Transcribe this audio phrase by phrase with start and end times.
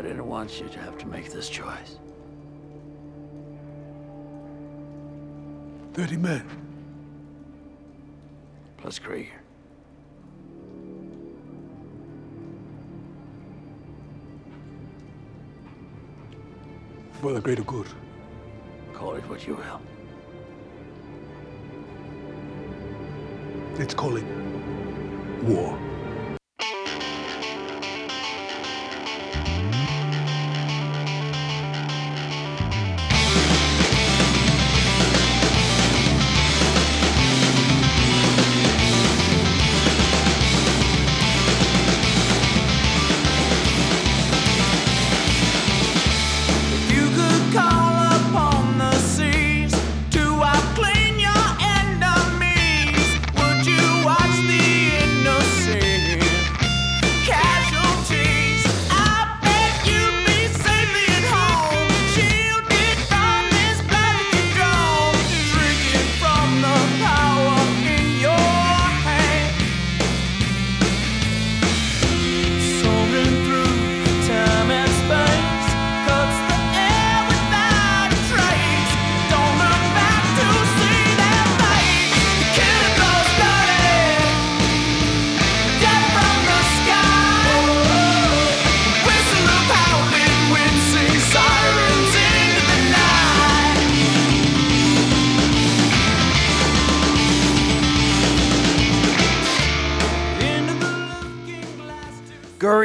[0.00, 1.98] I didn't want you to have to make this choice.
[5.92, 6.42] Thirty men.
[8.78, 9.26] Plus Kreegyr.
[17.20, 17.88] For the greater good.
[18.94, 19.82] Call it what you will.
[23.76, 24.24] Let's call it
[25.42, 25.89] war.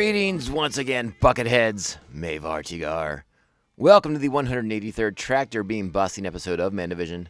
[0.05, 1.97] Greetings once again, Bucketheads.
[2.15, 3.23] Mavar Tigar.
[3.75, 7.25] Welcome to the 183rd Tractor Beam Busting episode of Mandovision.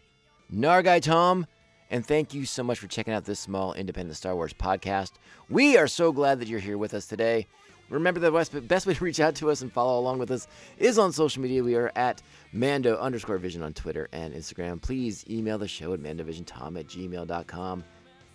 [0.53, 1.47] Nargai Tom,
[1.89, 5.11] and thank you so much for checking out this small independent Star Wars podcast.
[5.49, 7.47] We are so glad that you're here with us today.
[7.89, 10.45] Remember the best, best way to reach out to us and follow along with us
[10.77, 11.63] is on social media.
[11.63, 14.81] We are at Mando underscore vision on Twitter and Instagram.
[14.81, 17.85] Please email the show at mandovisiontom at gmail.com.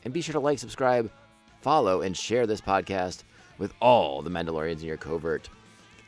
[0.02, 1.10] And be sure to like, subscribe,
[1.60, 3.24] follow, and share this podcast
[3.60, 5.50] with all the Mandalorians in your covert.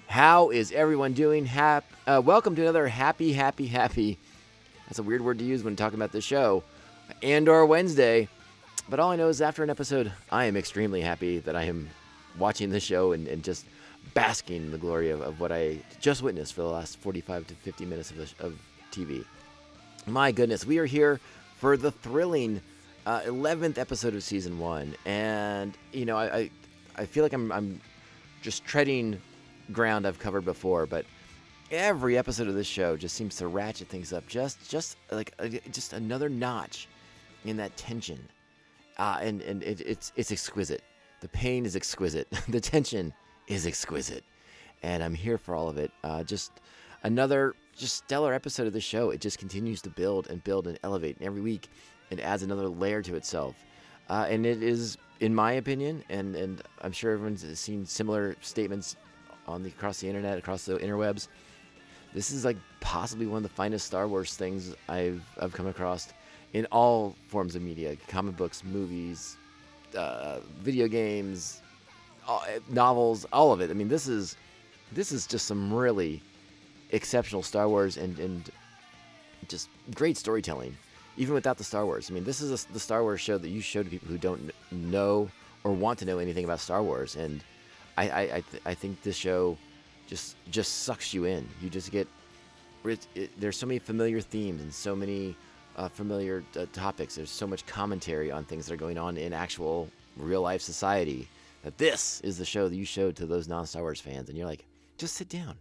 [0.09, 1.45] How is everyone doing?
[1.45, 4.19] Hap- uh, welcome to another happy, happy, happy.
[4.87, 6.65] That's a weird word to use when talking about this show.
[7.23, 8.29] Andor Wednesday.
[8.89, 11.89] But all I know is after an episode, I am extremely happy that I am
[12.39, 13.67] watching the show and, and just
[14.15, 17.55] basking in the glory of, of what I just witnessed for the last 45 to
[17.55, 18.59] 50 minutes of, the, of
[18.91, 19.25] TV.
[20.07, 21.21] My goodness, we are here
[21.59, 22.61] for the thrilling
[23.07, 24.97] uh, 11th episode of season one.
[25.05, 26.51] And, you know, I, I,
[26.97, 27.81] I feel like I'm, I'm
[28.43, 29.21] just treading
[29.73, 31.05] ground I've covered before, but
[31.71, 35.35] every episode of this show just seems to ratchet things up just, just like
[35.71, 36.89] just another notch
[37.45, 38.19] in that tension.
[38.99, 40.83] Uh, and and it, it's, it's exquisite.
[41.21, 42.29] The pain is exquisite.
[42.49, 43.13] the tension
[43.47, 44.25] is exquisite.
[44.83, 45.91] And I'm here for all of it.
[46.03, 46.53] Uh, just
[47.05, 49.11] another just stellar episode of the show.
[49.11, 51.17] It just continues to build and build and elevate.
[51.19, 51.69] And every week
[52.11, 53.57] it adds another layer to itself.
[54.13, 58.97] Uh, and it is, in my opinion, and, and I'm sure everyone's seen similar statements
[59.47, 61.29] on the across the internet, across the interwebs.
[62.13, 66.13] This is like possibly one of the finest Star Wars things I've I've come across
[66.53, 69.39] in all forms of media, comic books, movies,
[69.97, 71.63] uh, video games,
[72.29, 73.71] all, novels, all of it.
[73.71, 74.37] I mean, this is
[74.93, 76.23] this is just some really
[76.91, 78.51] exceptional Star Wars and and
[79.49, 80.77] just great storytelling,
[81.17, 82.11] even without the Star Wars.
[82.11, 84.19] I mean, this is a, the Star Wars show that you show to people who
[84.19, 85.31] don't know
[85.65, 87.43] or want to know anything about Star Wars, and
[87.97, 89.57] I I I, th- I think this show
[90.07, 91.49] just just sucks you in.
[91.61, 92.09] You just get
[92.85, 95.37] it, it, there's so many familiar themes and so many
[95.77, 97.15] uh, familiar uh, topics.
[97.15, 101.29] There's so much commentary on things that are going on in actual real life society.
[101.63, 104.37] That this is the show that you showed to those non Star Wars fans, and
[104.37, 104.65] you're like,
[104.99, 105.57] just sit down,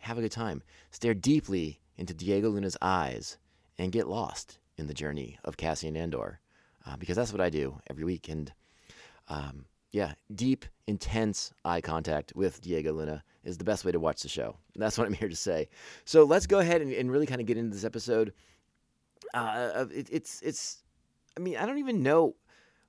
[0.00, 3.38] have a good time, stare deeply into Diego Luna's eyes,
[3.78, 6.40] and get lost in the journey of Cassian Andor,
[6.86, 8.28] uh, because that's what I do every week.
[8.28, 8.52] And
[9.28, 14.22] um, yeah, deep, intense eye contact with Diego Luna is the best way to watch
[14.22, 14.56] the show.
[14.76, 15.68] That's what I'm here to say.
[16.04, 18.32] So let's go ahead and, and really kind of get into this episode.
[19.34, 20.82] Uh, it, it's it's.
[21.36, 22.34] I mean, I don't even know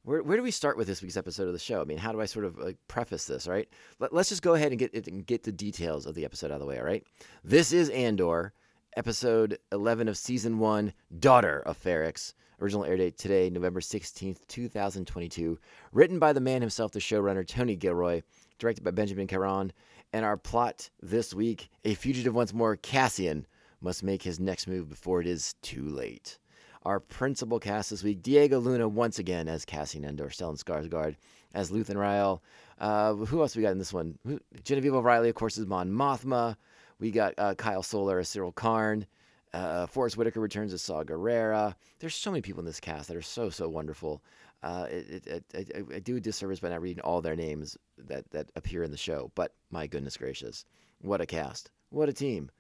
[0.04, 1.82] where where do we start with this week's episode of the show.
[1.82, 3.48] I mean, how do I sort of like preface this?
[3.48, 3.68] Right.
[4.00, 6.56] Let, let's just go ahead and get and get the details of the episode out
[6.56, 6.80] of the way.
[6.80, 7.04] All right.
[7.44, 8.54] This is Andor,
[8.98, 12.34] episode 11 of season one, Daughter of Ferrix.
[12.62, 15.58] Original air date today, November 16th, 2022.
[15.92, 18.22] Written by the man himself, the showrunner, Tony Gilroy.
[18.60, 19.74] Directed by Benjamin Caron.
[20.14, 23.48] And our plot this week a fugitive once more, Cassian,
[23.80, 26.38] must make his next move before it is too late.
[26.84, 31.16] Our principal cast this week Diego Luna once again as Cassian Andor, Stellan Skarsgård
[31.54, 32.44] as Luthen Rael,
[32.80, 34.18] Uh, who else we got in this one?
[34.64, 36.56] Genevieve O'Reilly, of course, is Mon Mothma.
[37.02, 39.08] We got uh, Kyle Soller as Syril Karn.
[39.54, 41.76] Uh, Forest Whitaker returns as Saw Gerrera.
[42.00, 44.22] There's so many people in this cast that are so so wonderful.
[44.64, 47.76] Uh, it, it, it, I, I do a disservice by not reading all their names
[47.98, 49.32] that that appear in the show.
[49.36, 50.64] But my goodness gracious,
[51.02, 51.72] what a cast!
[51.90, 52.52] What a team!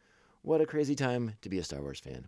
[0.41, 2.25] What a crazy time to be a Star Wars fan.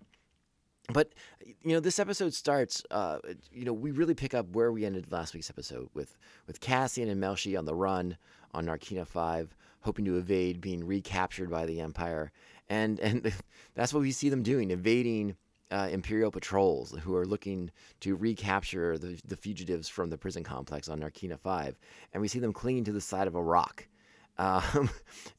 [0.94, 2.84] But you know, this episode starts.
[2.92, 3.20] Uh,
[3.52, 6.16] you know, we really pick up where we ended last week's episode with
[6.46, 8.18] with Cassian and Melshi on the run
[8.54, 12.32] on Narkina Five, hoping to evade being recaptured by the Empire,
[12.70, 13.34] and and
[13.76, 15.36] that's what we see them doing, evading
[15.72, 17.72] uh, Imperial patrols who are looking
[18.02, 21.78] to recapture the the fugitives from the prison complex on Narkina Five,
[22.14, 23.88] and we see them clinging to the side of a rock,
[24.38, 24.90] um,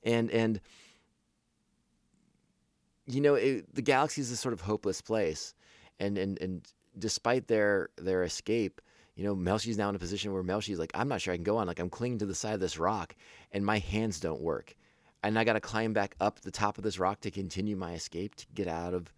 [0.02, 0.60] and and
[3.06, 5.54] you know, it, the galaxy is a sort of hopeless place,
[5.98, 6.66] and and and
[6.98, 8.80] despite their their escape,
[9.16, 11.44] you know, Melshi's now in a position where Melshi's like, I'm not sure I can
[11.44, 11.66] go on.
[11.66, 13.14] Like I'm clinging to the side of this rock,
[13.52, 14.74] and my hands don't work,
[15.22, 17.94] and I got to climb back up the top of this rock to continue my
[17.94, 19.12] escape to get out of.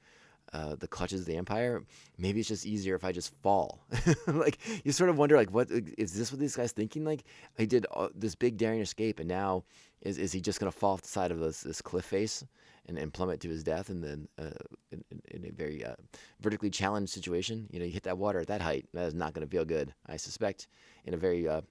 [0.52, 1.82] Uh, the clutches of the empire.
[2.18, 3.84] Maybe it's just easier if I just fall.
[4.28, 6.30] like you sort of wonder, like, what is this?
[6.30, 7.04] What this guy's thinking?
[7.04, 7.24] Like,
[7.58, 9.64] he did uh, this big daring escape, and now
[10.02, 12.44] is is he just gonna fall off the side of this, this cliff face
[12.86, 14.50] and, and plummet to his death, and then uh,
[14.92, 15.96] in, in a very uh,
[16.40, 19.34] vertically challenged situation, you know, you hit that water at that height, that is not
[19.34, 19.92] going to feel good.
[20.06, 20.68] I suspect,
[21.04, 21.62] in a very uh,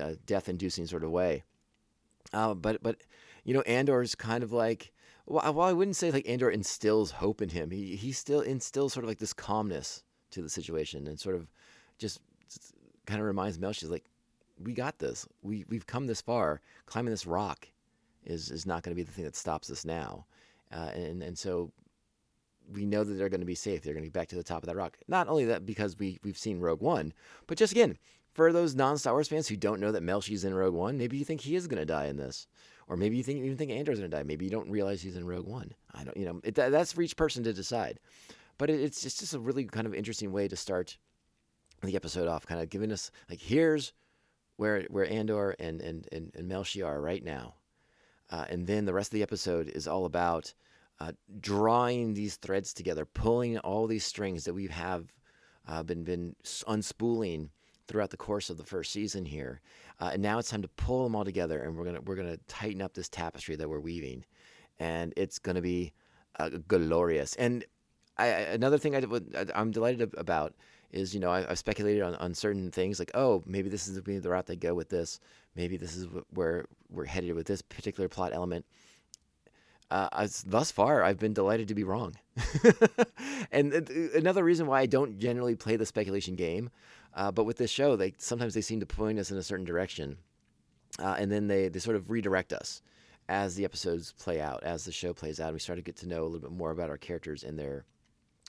[0.00, 1.44] uh, death-inducing sort of way.
[2.32, 2.96] But but
[3.44, 4.92] you know, Andor's kind of like.
[5.26, 7.70] Well, I wouldn't say like Andor instills hope in him.
[7.70, 11.48] He he still instills sort of like this calmness to the situation, and sort of
[11.98, 12.20] just
[13.06, 14.04] kind of reminds Melshi like,
[14.62, 15.26] we got this.
[15.42, 16.60] We we've come this far.
[16.86, 17.68] Climbing this rock
[18.24, 20.26] is is not going to be the thing that stops us now.
[20.70, 21.72] Uh, and and so
[22.72, 23.82] we know that they're going to be safe.
[23.82, 24.98] They're going to be back to the top of that rock.
[25.08, 27.14] Not only that because we we've seen Rogue One,
[27.46, 27.96] but just again
[28.34, 31.16] for those non Star Wars fans who don't know that Melshi's in Rogue One, maybe
[31.16, 32.46] you think he is going to die in this,
[32.88, 34.22] or maybe you think even think Andor's going to die.
[34.22, 35.72] Maybe you don't realize he's in Rogue One.
[35.94, 37.98] I don't, you know, it, that's for each person to decide.
[38.58, 40.96] But it, it's just, just a really kind of interesting way to start
[41.82, 43.92] the episode off, kind of giving us like here's
[44.56, 47.54] where where Andor and and and, and Melshi are right now.
[48.30, 50.54] Uh, and then the rest of the episode is all about
[51.00, 55.12] uh, drawing these threads together, pulling all these strings that we have
[55.68, 57.50] uh, been been unspooling
[57.86, 59.60] throughout the course of the first season here.
[60.00, 62.38] Uh, and now it's time to pull them all together, and we're gonna we're gonna
[62.48, 64.24] tighten up this tapestry that we're weaving,
[64.78, 65.92] and it's gonna be
[66.38, 67.34] uh, glorious.
[67.36, 67.64] And
[68.18, 69.04] I, another thing I,
[69.54, 70.54] I'm delighted about
[70.94, 74.00] is you know I, I've speculated on, on certain things like oh maybe this is
[74.00, 75.20] the route they go with this
[75.56, 78.64] maybe this is where we're headed with this particular plot element
[79.90, 82.14] uh, as, thus far I've been delighted to be wrong
[83.52, 83.80] and uh,
[84.16, 86.70] another reason why I don't generally play the speculation game
[87.14, 89.64] uh, but with this show they sometimes they seem to point us in a certain
[89.64, 90.16] direction
[90.98, 92.82] uh, and then they, they sort of redirect us
[93.28, 95.96] as the episodes play out as the show plays out And we start to get
[95.96, 97.84] to know a little bit more about our characters and their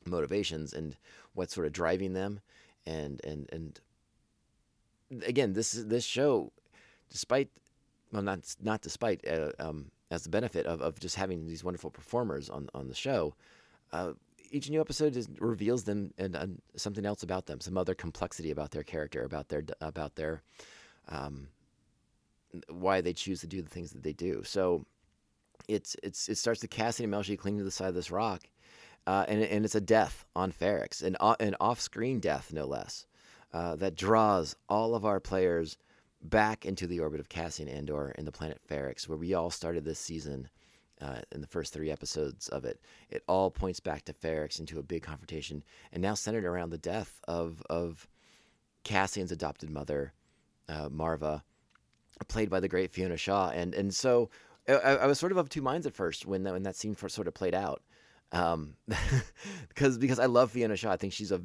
[0.06, 0.95] motivations and
[1.33, 2.41] what's sort of driving them.
[2.85, 3.79] And and and
[5.25, 6.51] again this this show
[7.09, 7.50] despite
[8.11, 11.89] well not not despite uh, um, as the benefit of, of just having these wonderful
[11.89, 13.33] performers on on the show
[13.91, 14.13] uh,
[14.56, 18.52] each new episode is, reveals them and, and something else about them some other complexity
[18.52, 20.42] about their character about their about their
[21.10, 21.48] um,
[22.69, 24.42] why they choose to do the things that they do.
[24.44, 24.86] So
[25.68, 28.44] it's it's it starts to Cassian and Melshi cling to the side of this rock
[29.07, 33.06] uh, and, and it's a death on Ferrix, an, an off screen death, no less,
[33.54, 35.78] uh, that draws all of our players
[36.21, 39.85] back into the orbit of Cassian Andor and the planet Ferrix, where we all started
[39.85, 40.50] this season
[41.02, 42.80] uh, in the first three episodes of it.
[43.09, 46.78] It all points back to Ferrix into a big confrontation, and now centered around the
[46.78, 48.07] death of, of
[48.83, 50.14] Cassian's adopted mother,
[50.69, 51.44] uh, Marva,
[52.28, 53.49] played by the great Fiona Shaw.
[53.49, 54.30] And, and so
[54.68, 56.95] I, I was sort of of two minds at first when that, when that scene
[56.95, 57.81] sort of played out
[58.31, 58.75] um,
[59.69, 60.92] because because I love Fiona Shaw.
[60.92, 61.42] I think she's a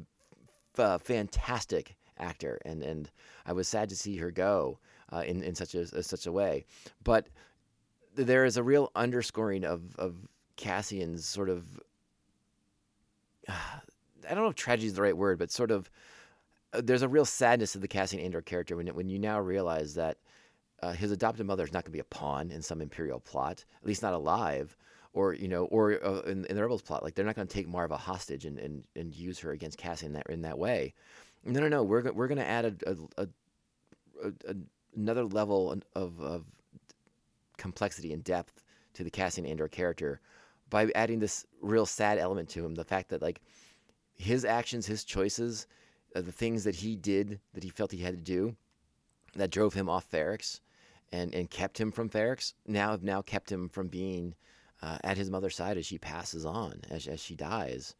[0.73, 3.09] f- uh, fantastic actor, and and
[3.45, 4.79] I was sad to see her go
[5.11, 6.65] uh, in in such a such a way.
[7.03, 7.27] But
[8.15, 10.15] there is a real underscoring of of
[10.57, 11.65] Cassian's sort of
[13.47, 15.89] I don't know if tragedy is the right word, but sort of
[16.73, 19.95] uh, there's a real sadness to the Cassian Andor character when when you now realize
[19.95, 20.17] that.
[20.83, 23.63] Uh, his adopted mother is not going to be a pawn in some imperial plot,
[23.79, 24.75] at least not alive
[25.13, 27.53] or you know, or uh, in, in the rebels plot, like they're not going to
[27.53, 30.93] take Marva hostage and, and, and use her against Cassian in that in that way.
[31.43, 31.83] No, no, no.
[31.83, 33.27] We're we're going to add a, a, a,
[34.47, 34.55] a
[34.95, 36.45] another level of of
[37.61, 38.63] complexity and depth
[38.93, 40.19] to the Cassian Andor character
[40.69, 42.73] by adding this real sad element to him.
[42.73, 43.39] The fact that like
[44.15, 45.67] his actions, his choices,
[46.15, 48.55] uh, the things that he did that he felt he had to do,
[49.35, 50.59] that drove him off Ferrix,
[51.11, 52.53] and and kept him from Ferrix.
[52.65, 54.35] Now have now kept him from being
[54.81, 57.95] uh, at his mother's side as she passes on, as as she dies,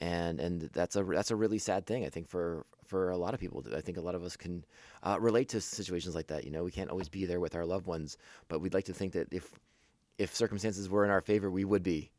[0.00, 2.04] and and that's a that's a really sad thing.
[2.04, 3.64] I think for for a lot of people.
[3.74, 4.64] I think a lot of us can
[5.02, 6.44] uh, relate to situations like that.
[6.44, 8.92] You know, we can't always be there with our loved ones, but we'd like to
[8.92, 9.52] think that if
[10.18, 12.10] if circumstances were in our favor, we would be.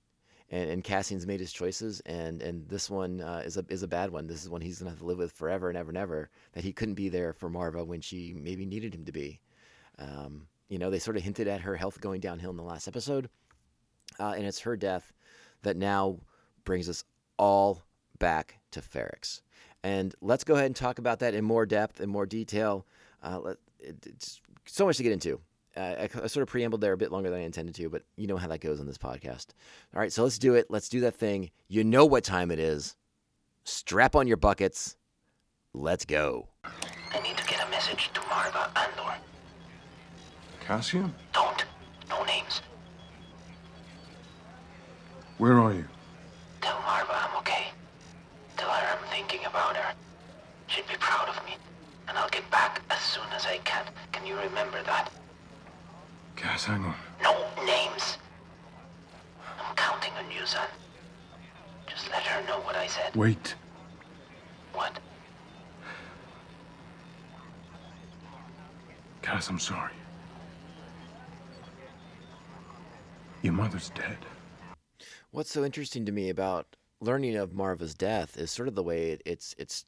[0.51, 3.87] And, and Cassian's made his choices, and, and this one uh, is a is a
[3.87, 4.27] bad one.
[4.27, 6.29] This is one he's gonna have to live with forever and ever and ever.
[6.53, 9.39] That he couldn't be there for Marva when she maybe needed him to be.
[9.97, 12.87] Um, you know, they sort of hinted at her health going downhill in the last
[12.87, 13.29] episode,
[14.19, 15.13] uh, and it's her death
[15.63, 16.19] that now
[16.63, 17.03] brings us
[17.37, 17.83] all
[18.19, 19.41] back to Ferrix.
[19.83, 22.85] And let's go ahead and talk about that in more depth and more detail.
[23.23, 25.39] Uh, let, it, it's so much to get into.
[25.77, 28.03] Uh, I, I sort of preambled there a bit longer than I intended to, but
[28.15, 29.47] you know how that goes on this podcast.
[29.93, 30.67] All right, so let's do it.
[30.69, 31.51] Let's do that thing.
[31.67, 32.95] You know what time it is.
[33.63, 34.95] Strap on your buckets.
[35.73, 36.47] Let's go.
[36.63, 39.15] I need to get a message to Marva Andor.
[40.61, 41.13] Cassian?
[41.33, 41.65] Don't.
[42.09, 42.61] No names.
[45.37, 45.85] Where are you?
[46.61, 47.67] Tell Marva I'm okay.
[48.55, 49.93] Tell her I'm thinking about her.
[50.67, 51.55] She'd be proud of me.
[52.07, 53.83] And I'll get back as soon as I can.
[54.13, 55.11] Can you remember that?
[56.35, 56.95] Cass, hang on.
[57.21, 58.17] No names.
[59.59, 60.67] I'm counting on you, son.
[61.87, 63.15] Just let her know what I said.
[63.15, 63.55] Wait.
[64.73, 64.99] What?
[69.21, 69.91] Cass, I'm sorry.
[73.41, 74.17] Your mother's dead.
[75.31, 79.11] What's so interesting to me about learning of Marva's death is sort of the way
[79.11, 79.85] it, it's it's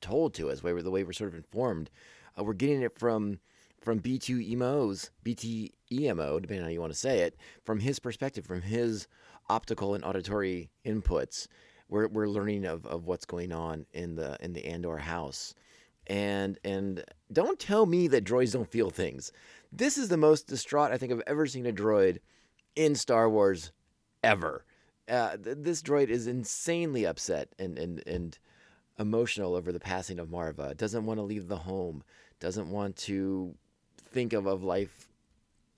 [0.00, 1.90] told to us, the way we're sort of informed.
[2.38, 3.38] Uh, we're getting it from
[3.80, 7.98] from B2 Emo's BT EMO, depending on how you want to say it, from his
[7.98, 9.08] perspective, from his
[9.48, 11.46] optical and auditory inputs.
[11.88, 15.54] We're, we're learning of, of what's going on in the in the Andor house.
[16.06, 19.32] And and don't tell me that droids don't feel things.
[19.72, 22.18] This is the most distraught I think I've ever seen a droid
[22.76, 23.72] in Star Wars
[24.22, 24.64] ever.
[25.10, 28.38] Uh, th- this droid is insanely upset and, and, and
[28.98, 30.74] emotional over the passing of Marva.
[30.74, 32.04] Doesn't want to leave the home.
[32.38, 33.54] Doesn't want to
[34.12, 35.08] think of, of life,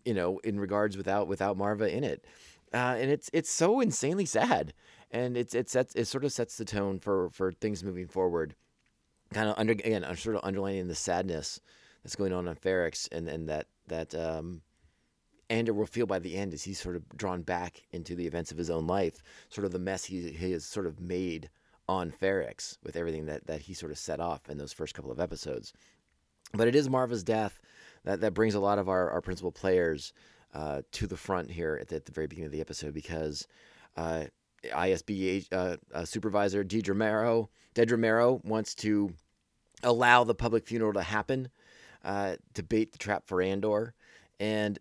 [0.05, 2.25] you know, in regards without without Marva in it.
[2.75, 4.73] Uh, and it's it's so insanely sad.
[5.11, 8.55] And it's it sets it sort of sets the tone for for things moving forward.
[9.33, 11.61] Kind of under again, I'm sort of underlining the sadness
[12.03, 14.63] that's going on on Ferrix and and that that um,
[15.53, 18.51] Andor will feel by the end as he's sort of drawn back into the events
[18.51, 21.51] of his own life, sort of the mess he, he has sort of made
[21.89, 25.13] on Ferrix with everything that, that he sort of set off in those first couple
[25.13, 25.75] of episodes.
[26.55, 27.61] But it is Marva's death
[28.05, 30.15] that, that brings a lot of our, our principal players
[30.55, 33.47] uh, to the front here at the, at the, very beginning of the episode because
[33.97, 34.25] uh,
[34.65, 39.13] ISB uh, uh, supervisor Dedra Meero wants to
[39.83, 41.49] allow the public funeral to happen
[42.05, 43.95] uh, to bait the trap for Andor.
[44.41, 44.79] And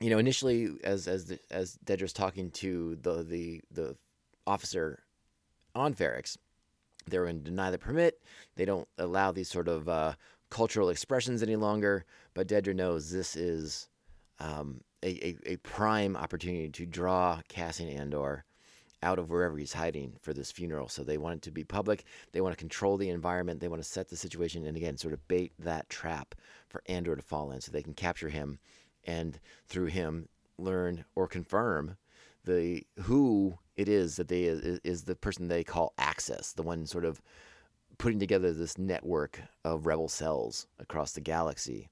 [0.00, 3.96] you know, initially, as as the, as Dedra's talking to the the the
[4.46, 5.02] officer
[5.74, 6.36] on Ferrix,
[7.06, 8.20] they're going to deny the permit.
[8.56, 10.14] They don't allow these sort of uh,
[10.50, 12.04] cultural expressions any longer.
[12.34, 13.88] But Dedra knows this is
[14.40, 18.44] um, a, a, a prime opportunity to draw Cassian Andor
[19.02, 20.88] out of wherever he's hiding for this funeral.
[20.88, 22.04] So they want it to be public.
[22.32, 23.60] They want to control the environment.
[23.60, 26.34] They want to set the situation and again sort of bait that trap
[26.68, 28.58] for Andor to fall in, so they can capture him
[29.06, 31.96] and through him learn or confirm
[32.44, 37.04] the who it is that they is, the person they call Axis, the one sort
[37.04, 37.20] of
[37.98, 41.88] putting together this network of rebel cells across the galaxy.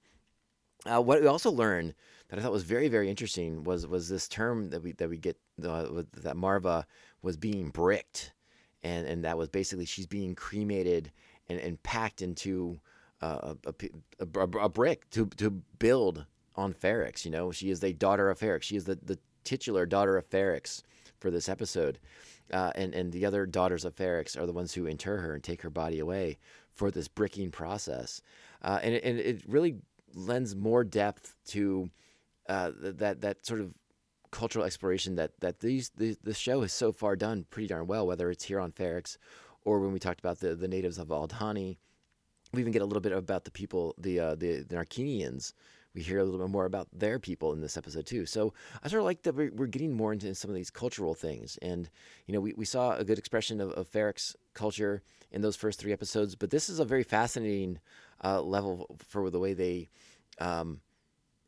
[0.85, 1.95] Uh, what we also learned
[2.29, 5.17] that I thought was very very interesting was was this term that we that we
[5.17, 6.87] get uh, that Marva
[7.23, 8.33] was being bricked,
[8.83, 11.13] and and that was basically she's being cremated
[11.49, 12.81] and, and packed into
[13.21, 13.75] uh, a,
[14.21, 17.25] a, a, a brick to to build on Ferrix.
[17.25, 18.63] You know, she is the daughter of Ferrix.
[18.63, 20.83] She is the, the titular daughter of Ferrix
[21.19, 21.99] for this episode.
[22.53, 25.43] Uh, and, and the other daughters of Ferrix are the ones who inter her and
[25.43, 26.39] take her body away
[26.75, 28.21] for this bricking process.
[28.63, 29.77] Uh, and, it, and it really
[30.15, 31.91] lends more depth to
[32.49, 33.75] uh, that, that sort of
[34.31, 38.07] cultural exploration that, that these, the, the show has so far done pretty darn well,
[38.07, 39.17] whether it's here on Ferrix
[39.65, 41.77] or when we talked about the, the natives of Aldhani.
[42.53, 45.55] We even get a little bit about the people, the, uh, the, the Narkinians,
[45.95, 48.27] we hear a little bit more about their people in this episode too.
[48.27, 51.59] So I sort of like that we're, getting more into some of these cultural things.
[51.63, 51.89] And,
[52.27, 55.79] you know, we, we saw a good expression of, of Ferrix culture in those first
[55.79, 57.79] three episodes, but this is a very fascinating
[58.23, 59.89] uh, level for the way they
[60.39, 60.81] um,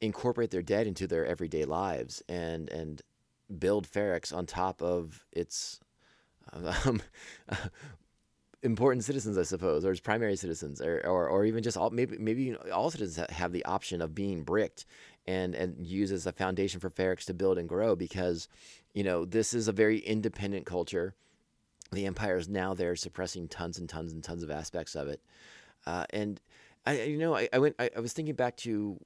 [0.00, 3.02] incorporate their dead into their everyday lives and, and
[3.58, 5.80] build Ferrix on top of its
[6.52, 7.02] um,
[8.64, 12.16] important citizens, I suppose, or as primary citizens, or, or, or even just all, maybe
[12.18, 14.86] maybe all citizens have the option of being bricked
[15.26, 18.48] and and used as a foundation for Ferrix to build and grow because,
[18.94, 21.14] you know, this is a very independent culture.
[21.92, 25.20] The empire is now there suppressing tons and tons and tons of aspects of it,
[25.86, 26.40] uh, and
[26.86, 28.98] I you know I, I went I, I was thinking back to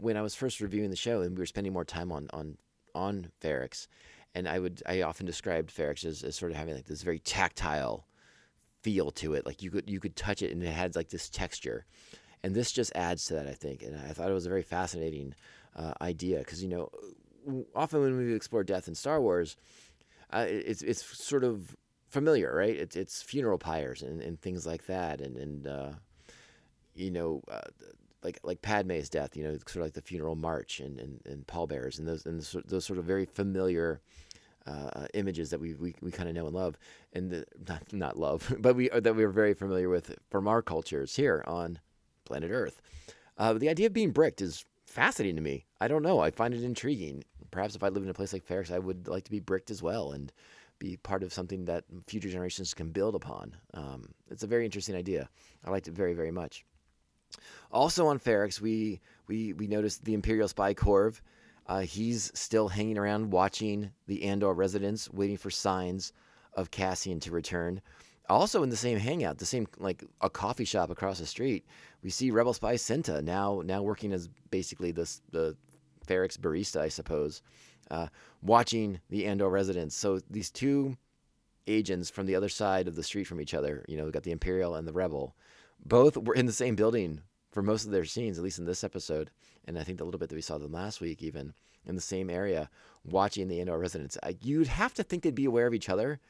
[0.00, 2.56] when I was first reviewing the show and we were spending more time on on
[2.94, 3.88] on Ferrix,
[4.34, 7.18] and I would I often described Ferrix as, as sort of having like this very
[7.18, 8.06] tactile
[8.82, 9.46] feel to it.
[9.46, 11.86] Like you could you could touch it and it had like this texture,
[12.42, 13.46] and this just adds to that.
[13.46, 15.34] I think, and I thought it was a very fascinating
[15.76, 16.90] uh, idea because you know
[17.74, 19.56] often when we explore death in Star Wars,
[20.30, 21.76] uh, it's it's sort of
[22.08, 22.76] familiar, right?
[22.76, 25.92] It's it's funeral pyres and, and things like that, and and uh,
[26.94, 27.42] you know.
[27.50, 27.60] Uh,
[28.24, 31.44] like like Padme's death, you know, sort of like the funeral march and, and, and
[31.44, 34.00] pallbearers and those and those, those sort of very familiar
[34.66, 36.78] uh, images that we we, we kind of know and love,
[37.12, 40.62] and the, not not love, but we that we are very familiar with from our
[40.62, 41.78] cultures here on
[42.24, 42.80] planet Earth.
[43.38, 45.66] Uh, the idea of being bricked is fascinating to me.
[45.80, 46.20] I don't know.
[46.20, 47.24] I find it intriguing.
[47.50, 49.70] Perhaps if I lived in a place like Ferrix, I would like to be bricked
[49.70, 50.32] as well and
[50.78, 53.56] be part of something that future generations can build upon.
[53.74, 55.28] Um, it's a very interesting idea.
[55.64, 56.64] I liked it very very much.
[57.70, 61.20] Also on Ferrix, we we we noticed the Imperial spy Corv.
[61.66, 66.12] Uh, he's still hanging around, watching the Andor residence, waiting for signs
[66.54, 67.80] of Cassian to return.
[68.28, 71.64] Also in the same hangout, the same like a coffee shop across the street,
[72.02, 75.56] we see Rebel spy Cinta now now working as basically the
[76.06, 77.42] Ferrix barista, I suppose,
[77.90, 78.08] uh,
[78.42, 79.94] watching the Andor residence.
[79.94, 80.96] So these two
[81.66, 84.24] agents from the other side of the street from each other, you know, we got
[84.24, 85.36] the Imperial and the Rebel,
[85.84, 88.84] both were in the same building for most of their scenes, at least in this
[88.84, 89.30] episode,
[89.66, 91.54] and I think the little bit that we saw them last week, even
[91.86, 92.70] in the same area,
[93.04, 94.16] watching the Andor residence.
[94.40, 96.20] You'd have to think they'd be aware of each other,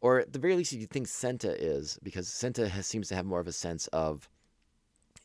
[0.00, 3.26] or at the very least, you'd think Cinta is, because Cinta has, seems to have
[3.26, 4.28] more of a sense of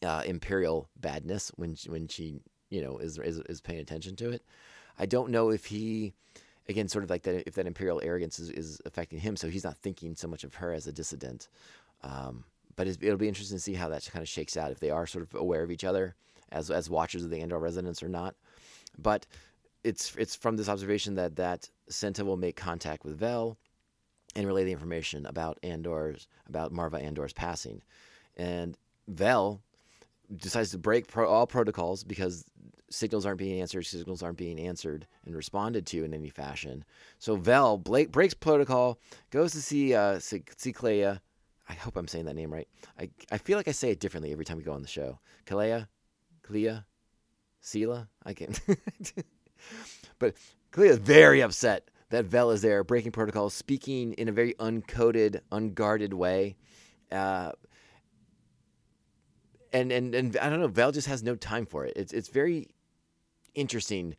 [0.03, 4.31] uh, Imperial badness when she, when she you know is, is is paying attention to
[4.31, 4.43] it.
[4.99, 6.13] I don't know if he,
[6.69, 9.63] again, sort of like that, if that Imperial arrogance is, is affecting him, so he's
[9.63, 11.47] not thinking so much of her as a dissident.
[12.03, 12.43] Um,
[12.75, 15.07] but it'll be interesting to see how that kind of shakes out if they are
[15.07, 16.15] sort of aware of each other
[16.51, 18.35] as as watchers of the Andor residence or not.
[18.97, 19.25] But
[19.83, 23.57] it's it's from this observation that that Cinta will make contact with Vel
[24.35, 27.81] and relay the information about Andor's about Marva Andor's passing,
[28.37, 29.61] and Vel
[30.37, 32.45] decides to break pro- all protocols because
[32.89, 36.85] signals aren't being answered, signals aren't being answered and responded to in any fashion.
[37.19, 38.99] So Vel Blake breaks protocol,
[39.31, 40.39] goes to see uh, see
[40.73, 41.19] Clea.
[41.67, 42.67] I hope I'm saying that name right.
[42.99, 45.19] I, I feel like I say it differently every time we go on the show.
[45.45, 45.87] Kalea,
[46.43, 46.83] Clea,
[47.61, 48.07] Sela.
[48.25, 48.53] I can.
[50.19, 50.35] but
[50.71, 55.39] Clea is very upset that Vel is there, breaking protocol, speaking in a very uncoded,
[55.51, 56.57] unguarded way.
[57.11, 57.53] Uh,
[59.71, 61.93] and, and and I don't know, Vel just has no time for it.
[61.95, 62.67] It's it's very
[63.55, 64.15] interesting,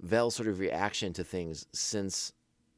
[0.00, 2.32] Vel's sort of reaction to things since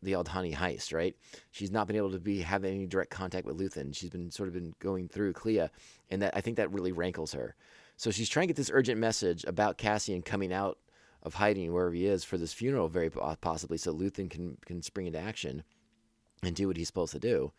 [0.06, 1.14] the Aldhani heist, right?
[1.50, 3.94] She's not been able to be have any direct contact with Luthen.
[3.94, 5.68] She's been sort of been going through Clea,
[6.10, 7.54] and that I think that really rankles her.
[7.96, 10.78] So she's trying to get this urgent message about Cassian coming out
[11.22, 15.06] of hiding wherever he is for this funeral, very possibly, so Luthen can can spring
[15.06, 15.64] into action
[16.42, 17.52] and do what he's supposed to do.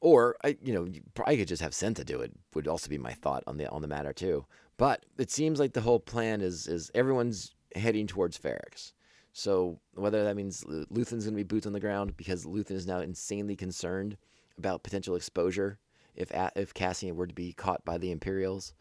[0.00, 0.86] Or I, you know,
[1.26, 2.32] I could just have Cinta do it.
[2.54, 4.46] Would also be my thought on the on the matter too.
[4.76, 8.92] But it seems like the whole plan is is everyone's heading towards Ferrix.
[9.34, 12.70] So whether that means Lu- Luthen's going to be boots on the ground because Luthen
[12.76, 14.16] is now insanely concerned
[14.56, 15.78] about potential exposure
[16.16, 18.72] if if Cassian were to be caught by the Imperials,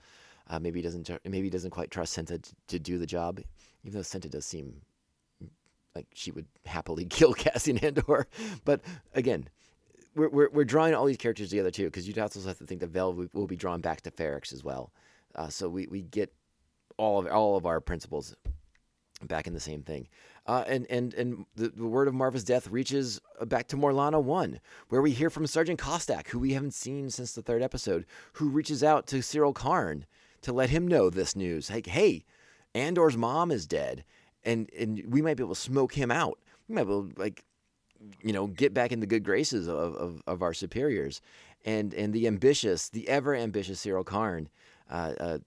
[0.50, 3.40] uh, maybe he doesn't maybe he doesn't quite trust Cinta t- to do the job,
[3.84, 4.82] even though Cinta does seem
[5.96, 8.28] like she would happily kill Cassian Andor.
[8.66, 8.82] But
[9.16, 9.50] again,
[10.16, 12.82] we're, we're, we're drawing all these characters together too, because you'd also have to think
[12.82, 14.92] that Vel will, will be drawn back to Ferrix as well.
[15.36, 16.32] Uh, so we, we get
[16.98, 18.36] all of all of our principles
[19.28, 20.08] back in the same thing.
[20.46, 24.60] Uh, and and and the, the word of Marva's death reaches back to Morlana One,
[24.90, 28.50] where we hear from Sergeant Kostak, who we haven't seen since the third episode, who
[28.50, 30.06] reaches out to Syril Karn
[30.42, 31.70] to let him know this news.
[31.70, 32.26] Like, hey,
[32.76, 34.04] Andor's mom is dead,
[34.44, 36.40] and and we might be able to smoke him out.
[36.68, 37.46] We might be able to, like
[38.22, 41.22] you know, get back in the good graces of, of, of our superiors.
[41.66, 44.50] And and the ambitious, the ever ambitious Syril Karn
[44.92, 45.38] uh, uh,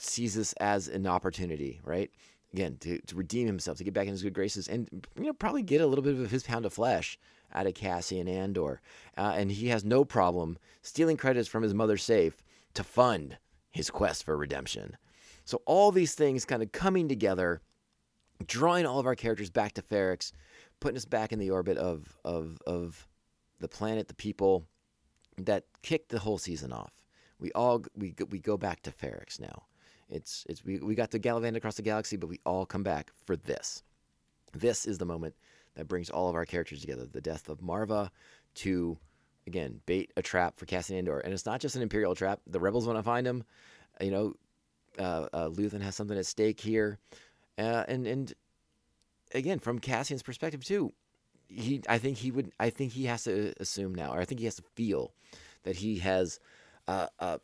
[0.00, 2.10] sees this as an opportunity, right?
[2.54, 5.32] Again, to, to redeem himself, to get back in his good graces, and you know,
[5.32, 7.18] probably get a little bit of his pound of flesh
[7.52, 8.80] out of Cassian Andor.
[9.18, 12.42] Uh, and he has no problem stealing credits from his mother's safe
[12.74, 13.38] to fund
[13.72, 14.96] his quest for redemption.
[15.44, 17.60] So all these things kind of coming together,
[18.46, 20.32] drawing all of our characters back to Ferrix,
[20.80, 23.08] putting us back in the orbit of of of
[23.58, 24.64] the planet, the people,
[25.38, 26.92] that kicked the whole season off.
[27.38, 29.64] We all we we go back to Ferrix now.
[30.08, 33.10] It's it's we, we got to gallivant across the galaxy, but we all come back
[33.24, 33.82] for this.
[34.52, 35.34] This is the moment
[35.74, 37.06] that brings all of our characters together.
[37.06, 38.10] The death of Marva
[38.56, 38.98] to
[39.46, 42.40] again bait a trap for Cassian Andor, and it's not just an Imperial trap.
[42.46, 43.44] The rebels want to find him.
[44.00, 44.34] You know,
[44.98, 46.98] uh, uh, Luthen has something at stake here,
[47.58, 48.32] uh, and and
[49.34, 50.92] again from Cassian's perspective too.
[51.46, 52.52] He, I think he would.
[52.58, 55.12] I think he has to assume now, or I think he has to feel
[55.64, 56.40] that he has
[56.88, 57.38] uh, uh,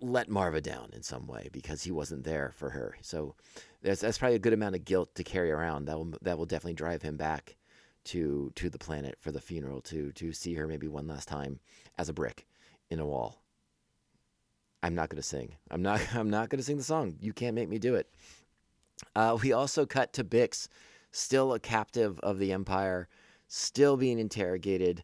[0.00, 2.96] let Marva down in some way because he wasn't there for her.
[3.02, 3.34] So
[3.82, 5.86] that's that's probably a good amount of guilt to carry around.
[5.86, 7.56] That will that will definitely drive him back
[8.04, 11.60] to to the planet for the funeral to to see her maybe one last time
[11.98, 12.46] as a brick
[12.90, 13.42] in a wall.
[14.82, 15.54] I'm not going to sing.
[15.70, 17.16] I'm not I'm not going to sing the song.
[17.20, 18.08] You can't make me do it.
[19.14, 20.68] Uh, we also cut to Bix,
[21.10, 23.08] still a captive of the Empire,
[23.48, 25.02] still being interrogated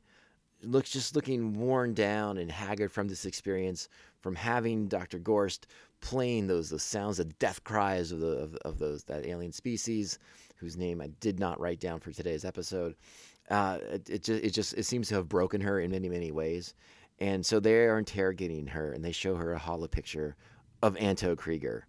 [0.62, 3.88] looks just looking worn down and haggard from this experience,
[4.22, 5.18] from having Dr.
[5.18, 5.66] Gorst
[6.00, 10.18] playing those those sounds, the death cries of the of, of those that alien species,
[10.56, 12.94] whose name I did not write down for today's episode.
[13.50, 16.30] Uh, it, it just it just it seems to have broken her in many many
[16.30, 16.74] ways,
[17.18, 20.36] and so they are interrogating her, and they show her a hollow picture
[20.82, 21.82] of Anto Kreegyr,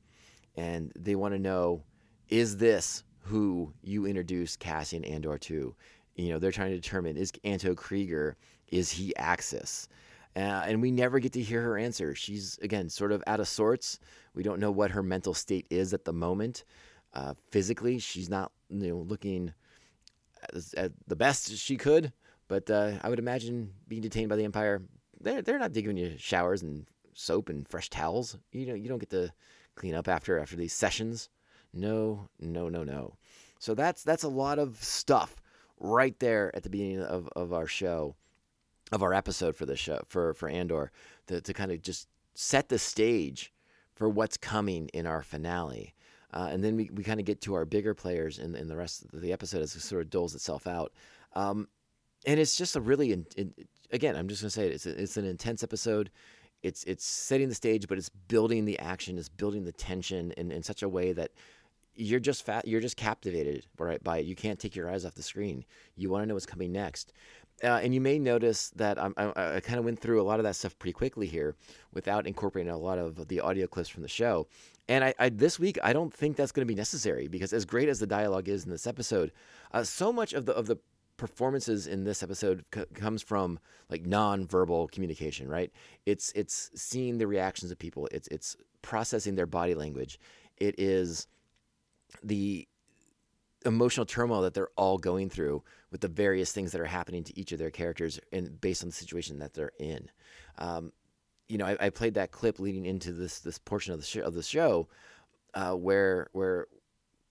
[0.56, 1.84] and they want to know,
[2.30, 5.76] is this who you introduced Cassian Andor to?
[6.16, 8.36] You know, they're trying to determine is Anto Kreegyr
[8.74, 9.88] is he Axis?
[10.36, 12.16] Uh, and we never get to hear her answer.
[12.16, 14.00] She's again sort of out of sorts.
[14.34, 16.64] We don't know what her mental state is at the moment.
[17.14, 19.54] Uh, physically, she's not you know looking
[21.08, 22.12] the best she could.
[22.48, 24.82] But uh, I would imagine being detained by the Empire,
[25.20, 28.38] they're they're not giving you showers and soap and fresh towels.
[28.52, 29.32] You know you don't get to
[29.76, 31.30] clean up after after these sessions.
[31.74, 33.16] No, no, no, no.
[33.60, 35.42] So that's that's a lot of stuff
[35.80, 38.16] right there at the beginning of, of our show
[38.92, 40.92] of our episode for the show for for Andor
[41.28, 43.54] to, to kind of just set the stage
[43.96, 45.94] for what's coming in our finale.
[46.34, 48.76] Uh, and then we, we kind of get to our bigger players in, in the
[48.76, 50.92] rest of the episode as it sort of doles itself out.
[51.36, 51.68] Um,
[52.26, 53.54] and it's just a really, in, in,
[53.92, 56.10] again, I'm just going to say it, it's, a, it's an intense episode.
[56.64, 60.52] It's, it's setting the stage, but it's building the action, it's building the tension in,
[60.52, 61.32] in such a way that
[61.96, 64.26] you're just fat, you're just captivated right by it.
[64.26, 65.64] You can't take your eyes off the screen.
[65.96, 67.14] You want to know what's coming next.
[67.64, 70.40] Uh, and you may notice that I'm, I, I kind of went through a lot
[70.40, 71.56] of that stuff pretty quickly here
[71.94, 74.48] without incorporating a lot of the audio clips from the show.
[74.90, 77.64] And I, I this week I don't think that's going to be necessary because as
[77.64, 79.32] great as the dialogue is in this episode,
[79.72, 80.78] uh, so much of the of the
[81.16, 85.72] performances in this episode c- comes from like non-verbal communication, right?
[86.06, 88.10] It's it's seeing the reactions of people.
[88.12, 90.20] It's it's processing their body language.
[90.58, 91.28] It is
[92.24, 92.68] the
[93.66, 97.40] emotional turmoil that they're all going through with the various things that are happening to
[97.40, 100.10] each of their characters and based on the situation that they're in.
[100.58, 100.92] Um,
[101.48, 104.22] you know, I, I, played that clip leading into this this portion of the show,
[104.22, 104.88] of the show
[105.54, 106.68] uh, where where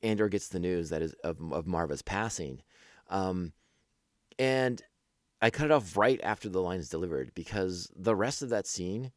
[0.03, 2.63] Andor gets the news that is of, of Marva's passing,
[3.11, 3.53] um,
[4.39, 4.83] and
[5.41, 8.67] I cut it off right after the line is delivered because the rest of that
[8.67, 9.13] scene.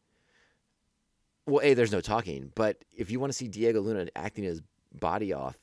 [1.48, 4.64] Well, a there's no talking, but if you want to see Diego Luna acting his
[4.92, 5.60] body off,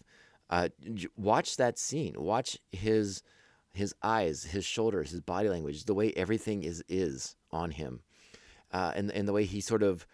[0.53, 0.69] uh,
[1.17, 2.15] watch that scene.
[2.17, 3.23] Watch his
[3.73, 8.01] his eyes, his shoulders, his body language, the way everything is is on him,
[8.71, 10.07] uh, and and the way he sort of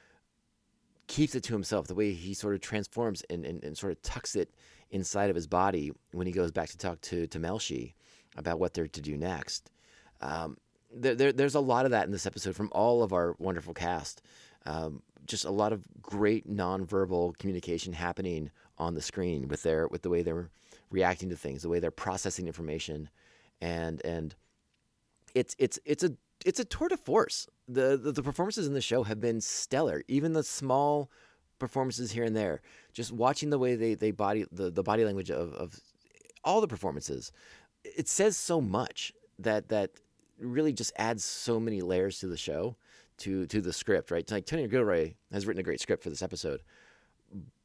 [1.08, 4.00] keeps it to himself, the way he sort of transforms and, and, and sort of
[4.02, 4.54] tucks it
[4.90, 7.94] inside of his body when he goes back to talk to to Melshi
[8.36, 9.72] about what they're to do next.
[10.20, 10.56] Um,
[10.94, 13.74] there, there, there's a lot of that in this episode from all of our wonderful
[13.74, 14.22] cast.
[14.66, 20.02] Um, just a lot of great nonverbal communication happening on the screen with their with
[20.02, 20.50] the way they're
[20.90, 23.08] reacting to things, the way they're processing information,
[23.60, 24.34] and and
[25.34, 26.12] it's it's it's a
[26.44, 27.46] it's a tour de force.
[27.66, 30.02] The, the the performances in the show have been stellar.
[30.08, 31.10] Even the small
[31.58, 32.62] performances here and there,
[32.92, 35.80] just watching the way they they body the, the body language of, of
[36.44, 37.32] all the performances,
[37.84, 39.90] it says so much that that
[40.40, 42.76] really just adds so many layers to the show,
[43.18, 44.10] to to the script.
[44.10, 46.62] Right, like Tony Gilroy has written a great script for this episode,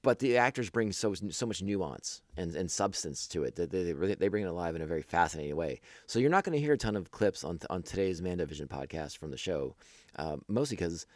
[0.03, 3.93] but the actors bring so so much nuance and, and substance to it that they
[3.93, 5.79] they bring it alive in a very fascinating way.
[6.05, 9.17] So you're not going to hear a ton of clips on on today's Mandovision podcast
[9.17, 9.75] from the show,
[10.17, 11.07] uh, mostly because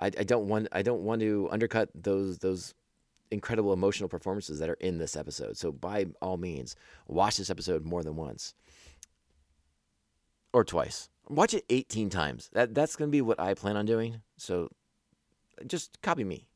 [0.00, 2.74] I, I don't want I don't want to undercut those those
[3.30, 5.56] incredible emotional performances that are in this episode.
[5.56, 6.76] So by all means,
[7.06, 8.54] watch this episode more than once
[10.52, 11.08] or twice.
[11.28, 12.50] Watch it 18 times.
[12.52, 14.20] That that's going to be what I plan on doing.
[14.36, 14.68] So
[15.66, 16.48] just copy me.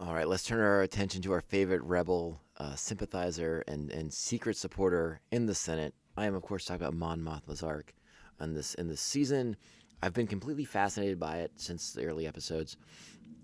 [0.00, 4.56] All right, let's turn our attention to our favorite rebel uh, sympathizer and, and secret
[4.56, 5.94] supporter in the Senate.
[6.16, 7.94] I am, of course, talking about Mon Mothma's arc.
[8.40, 9.56] On this in this season,
[10.02, 12.76] I've been completely fascinated by it since the early episodes,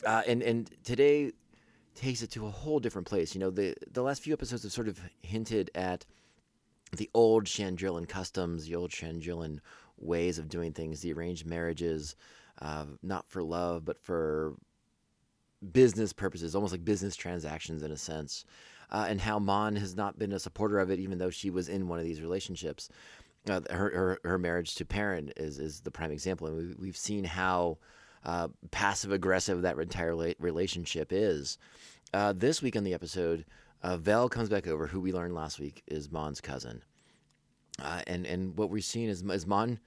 [0.05, 1.31] uh, and and today
[1.95, 3.33] takes it to a whole different place.
[3.33, 6.05] You know, the the last few episodes have sort of hinted at
[6.97, 9.61] the old Chandrilan customs, the old Chandrilan
[9.97, 12.17] ways of doing things, the arranged marriages,
[12.61, 14.57] uh, not for love, but for
[15.73, 18.45] business purposes, almost like business transactions in a sense,
[18.91, 21.69] uh, and how Mon has not been a supporter of it, even though she was
[21.69, 22.89] in one of these relationships.
[23.49, 26.97] Uh, her, her her marriage to Perrin is is the prime example, and we, we've
[26.97, 27.79] seen how
[28.25, 31.59] uh, passive aggressive that entire relationship is.
[32.13, 33.47] Uh, this week on the episode,
[33.83, 36.83] uh, Vel comes back over, who we learned last week is Mon's cousin,
[37.83, 39.81] uh, and and what we're seeing is is Mon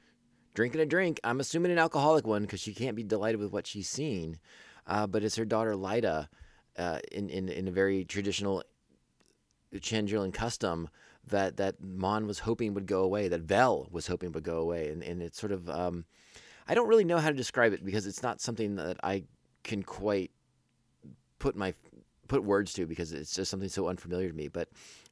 [0.53, 1.19] drinking a drink.
[1.23, 4.39] I'm assuming an alcoholic one because she can't be delighted with what she's seen.
[4.85, 6.27] Uh, but it's her daughter Leida,
[6.77, 8.63] uh, in, in in a very traditional
[9.75, 10.89] Chandrilan custom
[11.27, 14.89] that that Mon was hoping would go away, that Vel was hoping would go away,
[14.89, 16.05] and and it's sort of um,
[16.67, 19.23] I don't really know how to describe it because it's not something that I
[19.63, 20.31] can quite
[21.39, 21.73] put my
[22.27, 24.47] put words to because it's just something so unfamiliar to me.
[24.47, 24.69] But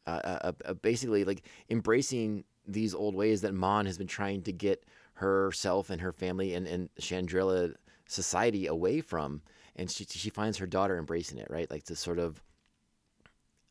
[0.07, 4.51] uh, uh, uh, basically, like embracing these old ways that Mon has been trying to
[4.51, 4.83] get
[5.15, 7.75] herself and her family and, and Chandrila
[8.07, 9.41] society away from,
[9.75, 11.69] and she she finds her daughter embracing it, right?
[11.69, 12.41] Like this sort of.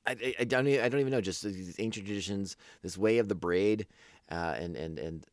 [0.06, 3.28] I, I, don't e- I don't even know just these ancient traditions, this way of
[3.28, 3.86] the braid,
[4.30, 5.26] uh, and and and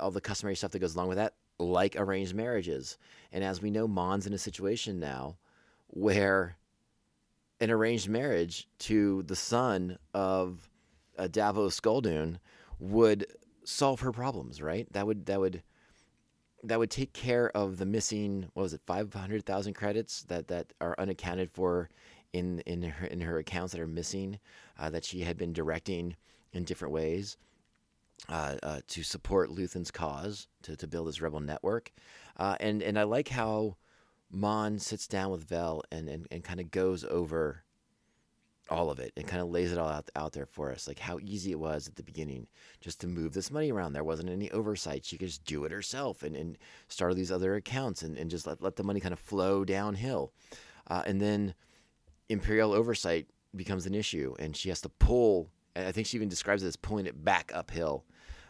[0.00, 2.98] all the customary stuff that goes along with that, like arranged marriages.
[3.32, 5.36] And as we know, Mon's in a situation now
[5.88, 6.56] where
[7.60, 10.68] an arranged marriage to the son of
[11.18, 12.38] uh, Davos Sculdun
[12.78, 13.26] would
[13.64, 14.90] solve her problems, right?
[14.92, 15.62] That would that would
[16.62, 20.48] that would take care of the missing what was it five hundred thousand credits that
[20.48, 21.88] that are unaccounted for
[22.32, 24.38] in in her in her accounts that are missing
[24.78, 26.16] uh, that she had been directing
[26.52, 27.36] in different ways
[28.28, 31.92] uh, uh, to support Luthen's cause to, to build this rebel network,
[32.36, 33.76] uh, and and I like how
[34.30, 37.61] Mon sits down with Vel and and, and kind of goes over
[38.70, 40.98] all of it and kind of lays it all out, out there for us like
[40.98, 42.46] how easy it was at the beginning
[42.80, 43.92] just to move this money around.
[43.92, 45.04] There wasn't any oversight.
[45.04, 46.56] She could just do it herself and, and
[46.88, 50.32] start these other accounts and, and just let, let the money kind of flow downhill.
[50.88, 51.54] Uh, and then
[52.28, 56.62] imperial oversight becomes an issue and she has to pull i think she even describes
[56.62, 58.04] it as pulling it back uphill.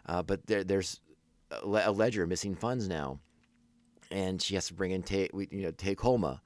[0.07, 1.01] Uh, but there, there's
[1.51, 3.19] a ledger missing funds now
[4.13, 6.41] and she has to bring in take you know Tay Kolma.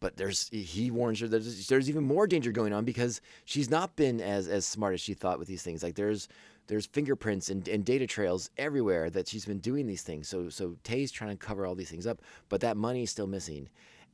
[0.00, 3.68] But there's he warns her that there's, there's even more danger going on because she's
[3.68, 5.82] not been as as smart as she thought with these things.
[5.82, 6.28] Like there's
[6.68, 10.28] there's fingerprints and, and data trails everywhere that she's been doing these things.
[10.28, 13.26] So so Tay's trying to cover all these things up, but that money is still
[13.26, 13.68] missing,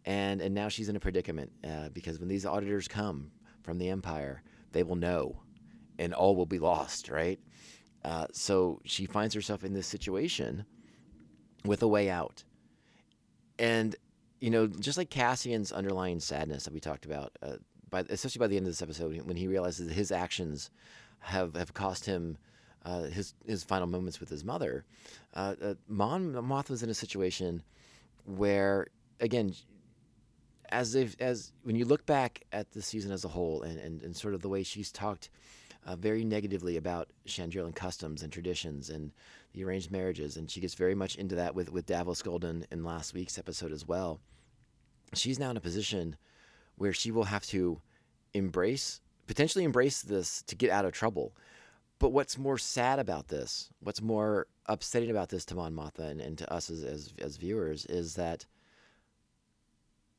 [0.07, 3.31] and and now she's in a predicament uh, because when these auditors come
[3.63, 4.43] from the Empire,
[4.73, 5.43] they will know,
[5.99, 7.11] and all will be lost.
[7.11, 7.41] Right.
[8.03, 10.65] Uh, so she finds herself in this situation
[11.65, 12.45] with a way out
[13.59, 13.97] and
[14.45, 17.57] you know, just like Cassian's underlying sadness that we talked about, uh,
[17.89, 20.69] by especially by the end of this episode, when he realizes that his actions
[21.21, 22.37] have have cost him
[22.85, 24.85] uh, his his final moments with his mother,
[25.33, 27.63] uh, uh, Mon Mothma's in a situation
[28.27, 29.55] where, again,
[30.69, 34.03] as if as when you look back at the season as a whole, and and,
[34.03, 35.31] and sort of the way she's talked.
[35.87, 39.13] Uh, very negatively about Chandrilan customs and traditions and
[39.53, 42.85] the arranged marriages, and she gets very much into that with with Davos Golden in
[42.85, 44.19] last week's episode as well.
[45.15, 46.17] She's now in a position
[46.77, 47.81] where she will have to
[48.33, 51.35] embrace, potentially embrace this to get out of trouble.
[51.99, 56.21] But what's more sad about this, what's more upsetting about this to Mon Mothma and,
[56.21, 58.47] and to us as, as as viewers, is that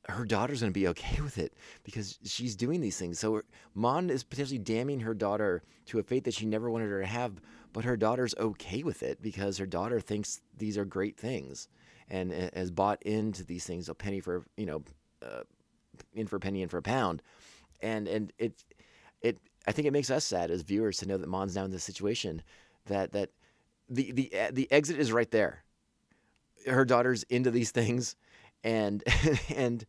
[0.08, 1.54] her daughter's going to be okay with it
[1.84, 3.20] because she's doing these things.
[3.20, 3.42] So
[3.74, 7.08] Mon is potentially damning her daughter to a fate that she never wanted her to
[7.08, 7.42] have,
[7.74, 11.68] but her daughter's okay with it because her daughter thinks these are great things
[12.10, 14.84] and has bought into these things a penny for you know,
[15.24, 15.44] uh,
[16.14, 17.22] in for a penny, in for a pound,
[17.82, 18.64] and and it
[19.22, 21.72] it I think it makes us sad as viewers to know that Mon's now in
[21.72, 22.42] this situation
[22.86, 23.32] that that
[23.90, 25.64] the the the exit is right there.
[26.68, 28.16] Her daughter's into these things,
[28.64, 29.04] and
[29.56, 29.86] and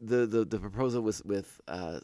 [0.00, 2.00] the the, the proposal with with uh,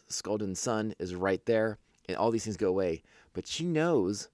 [0.55, 3.03] son is right there, and all these things go away.
[3.33, 4.29] But she knows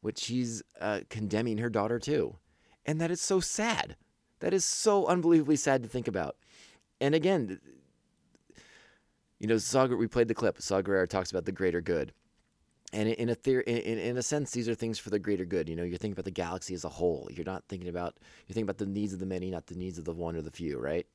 [0.00, 2.36] what she's uh, condemning her daughter to,
[2.86, 3.96] and that is so sad.
[4.40, 6.36] That is so unbelievably sad to think about.
[7.00, 7.60] And again,
[9.38, 10.60] you know, Saw, we played the clip.
[10.60, 12.12] Saw talks about the greater good.
[12.92, 15.68] And in a theory, in, in a sense, these are things for the greater good.
[15.68, 17.28] You know, you're thinking about the galaxy as a whole.
[17.32, 19.98] You're not thinking about you're thinking about the needs of the many, not the needs
[19.98, 21.06] of the one or the few, right?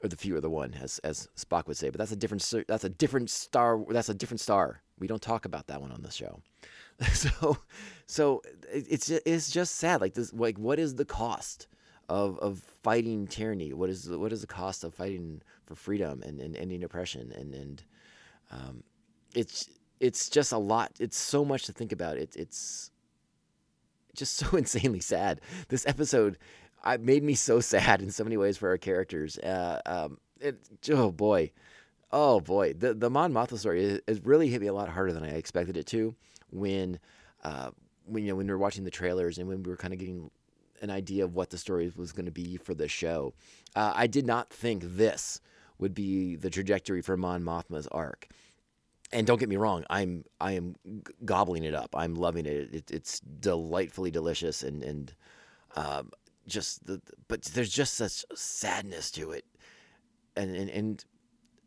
[0.00, 1.90] Or the few or the one, as as Spock would say.
[1.90, 3.84] But that's a different that's a different star.
[3.88, 4.82] That's a different star.
[5.00, 6.40] We don't talk about that one on the show.
[7.14, 7.58] So,
[8.08, 8.42] so
[8.72, 10.00] it's it's just sad.
[10.00, 11.68] Like this, like what is the cost
[12.08, 13.74] of of fighting tyranny.
[13.74, 17.30] What is what is the cost of fighting for freedom and, and ending oppression?
[17.36, 17.82] And and
[18.50, 18.82] um,
[19.34, 19.68] it's
[20.00, 20.92] it's just a lot.
[20.98, 22.16] It's so much to think about.
[22.16, 22.90] It, it's
[24.16, 25.42] just so insanely sad.
[25.68, 26.38] This episode
[26.82, 29.38] I made me so sad in so many ways for our characters.
[29.38, 30.56] Uh, um, it,
[30.90, 31.50] oh boy,
[32.10, 35.24] oh boy, the the Mon Mothma story is really hit me a lot harder than
[35.24, 36.14] I expected it to.
[36.50, 36.98] When
[37.44, 37.72] uh,
[38.08, 39.98] when you know when we were watching the trailers and when we were kind of
[39.98, 40.30] getting
[40.80, 43.34] an idea of what the story was going to be for the show,
[43.74, 45.40] uh, I did not think this
[45.78, 48.28] would be the trajectory for Mon Mothma's arc
[49.12, 50.76] and don't get me wrong, I'm I am
[51.24, 51.94] gobbling it up.
[51.96, 52.74] I'm loving it.
[52.74, 55.14] it it's delightfully delicious and and
[55.76, 56.10] um,
[56.46, 59.44] just the but there's just such sadness to it,
[60.36, 61.04] and and and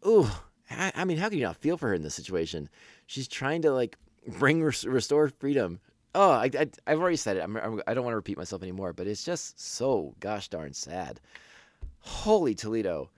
[0.05, 0.29] ooh,
[0.69, 2.69] I, I mean, how can you not feel for her in this situation?
[3.07, 5.79] She's trying to like bring restore freedom.
[6.13, 7.41] Oh, I, I I've already said it.
[7.41, 10.73] I'm, I'm I don't want to repeat myself anymore, but it's just so gosh darn
[10.73, 11.19] sad.
[11.99, 13.09] Holy Toledo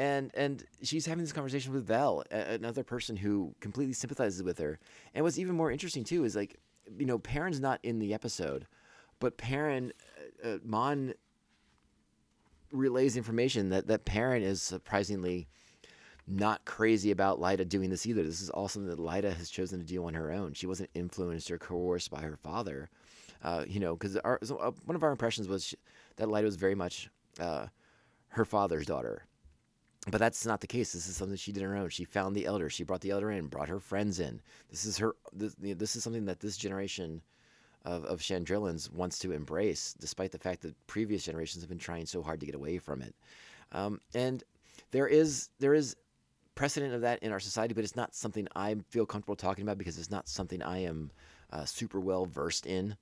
[0.00, 4.78] and and she's having this conversation with Vel, another person who completely sympathizes with her.
[5.14, 6.58] And what's even more interesting too is like,
[6.96, 8.66] you know, Perrin's not in the episode,
[9.18, 9.92] but Perrin,
[10.42, 11.12] uh, uh, Mon
[12.72, 15.48] relays information that that Perrin is surprisingly
[16.26, 18.22] not crazy about Leida doing this either.
[18.22, 20.52] This is all something that Leida has chosen to do on her own.
[20.52, 22.88] She wasn't influenced or coerced by her father.
[23.42, 25.76] Uh, you know, because so, uh, one of our impressions was she,
[26.16, 27.66] that Leida was very much uh,
[28.28, 29.24] her father's daughter
[30.08, 30.92] but that's not the case.
[30.92, 31.90] This is something she did on her own.
[31.90, 32.70] She found the elder.
[32.70, 34.40] She brought the elder in, brought her friends in.
[34.70, 35.14] This is her.
[35.32, 37.20] This, this is something that this generation
[37.84, 42.06] of, of Chandrilans wants to embrace, despite the fact that previous generations have been trying
[42.06, 43.14] so hard to get away from it.
[43.72, 44.42] Um, and
[44.90, 45.96] there is there is
[46.60, 49.78] precedent of that in our society, but it's not something I feel comfortable talking about
[49.78, 51.10] because it's not something I am
[51.50, 52.98] uh, super well versed in.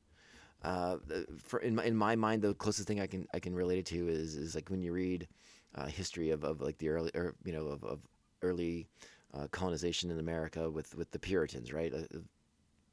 [0.63, 0.99] Uh,
[1.39, 3.87] for in my, in my mind, the closest thing I can I can relate it
[3.87, 5.27] to is is like when you read
[5.75, 7.99] uh, history of, of like the early or you know of, of
[8.43, 8.87] early
[9.35, 11.93] uh, colonization in America with with the Puritans, right?
[11.93, 12.07] A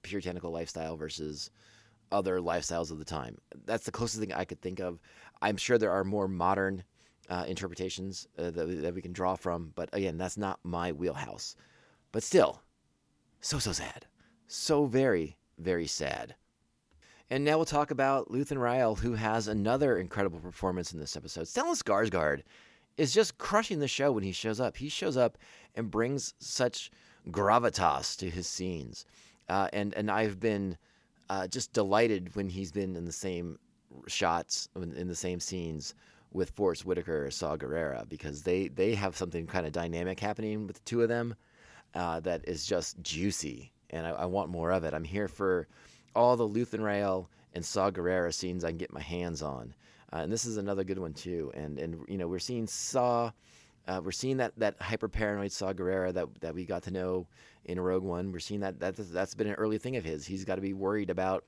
[0.01, 1.51] puritanical lifestyle versus
[2.11, 3.37] other lifestyles of the time.
[3.65, 4.97] That's the closest thing I could think of.
[5.43, 6.83] I'm sure there are more modern
[7.29, 11.55] uh, interpretations uh, that, that we can draw from, but again, that's not my wheelhouse.
[12.11, 12.61] But still,
[13.41, 14.05] so so sad,
[14.47, 16.35] so very very sad.
[17.29, 21.45] And now we'll talk about Luthen Rael, who has another incredible performance in this episode.
[21.45, 22.43] Stellan Skarsgård
[22.97, 24.77] is just crushing the show when he shows up.
[24.77, 25.37] He shows up
[25.73, 26.91] and brings such
[27.29, 29.05] gravitas to his scenes,
[29.49, 30.77] uh, and and I've been
[31.29, 33.57] uh, just delighted when he's been in the same
[34.07, 35.95] shots in the same scenes
[36.35, 40.67] with Forest Whitaker or Saw Gerrera because they they have something kind of dynamic happening
[40.67, 41.33] with the two of them
[41.95, 44.93] uh, that is just juicy, and I, I want more of it.
[44.93, 45.67] I'm here for
[46.15, 49.73] all the Luthen Rael and Saw Gerrera scenes I can get my hands on.
[50.13, 51.51] Uh, and this is another good one too.
[51.55, 53.31] And and you know we're seeing Saw,
[53.87, 57.27] uh, we're seeing that that hyper paranoid Saw Gerrera that that we got to know
[57.63, 58.33] in Rogue One.
[58.33, 60.25] We're seeing that that that's been an early thing of his.
[60.25, 61.45] He's got to be worried about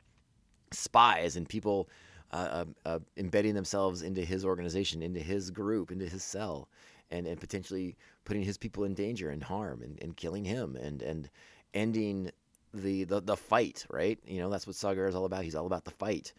[0.71, 1.89] spies and people.
[2.31, 6.67] Uh, uh, embedding themselves into his organization, into his group, into his cell,
[7.09, 11.01] and, and potentially putting his people in danger and harm and, and killing him and,
[11.01, 11.29] and
[11.73, 12.29] ending
[12.73, 14.19] the, the the fight, right?
[14.25, 15.43] You know, that's what Saw Gerrera is all about.
[15.43, 16.33] He's all about the fight.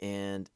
[0.00, 0.50] And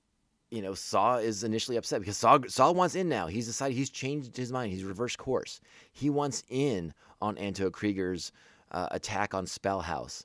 [0.51, 3.27] you know, Saw is initially upset because Saw Saw wants in now.
[3.27, 4.73] He's decided he's changed his mind.
[4.73, 5.61] He's reversed course.
[5.93, 8.33] He wants in on Anto Kreegyr's
[8.73, 10.25] uh, attack on Spellhaus.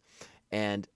[0.51, 0.87] And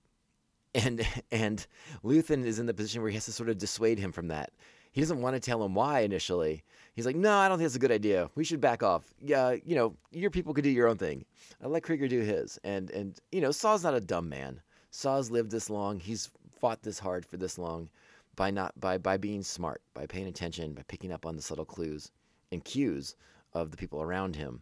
[0.76, 1.66] and and
[2.04, 4.52] Luthen is in the position where he has to sort of dissuade him from that.
[4.92, 6.64] He doesn't want to tell him why initially.
[6.94, 8.30] He's like, "No, I don't think that's a good idea.
[8.36, 9.14] We should back off.
[9.22, 11.26] Yeah, you know, your people could do your own thing.
[11.62, 14.62] I let Kreegyr do his." And and you know, Saw's not a dumb man.
[14.92, 16.00] Saw's lived this long.
[16.00, 17.90] He's fought this hard for this long
[18.36, 21.66] by not by by being smart, by paying attention, by picking up on the subtle
[21.66, 22.12] clues
[22.52, 23.16] and cues
[23.54, 24.62] of the people around him.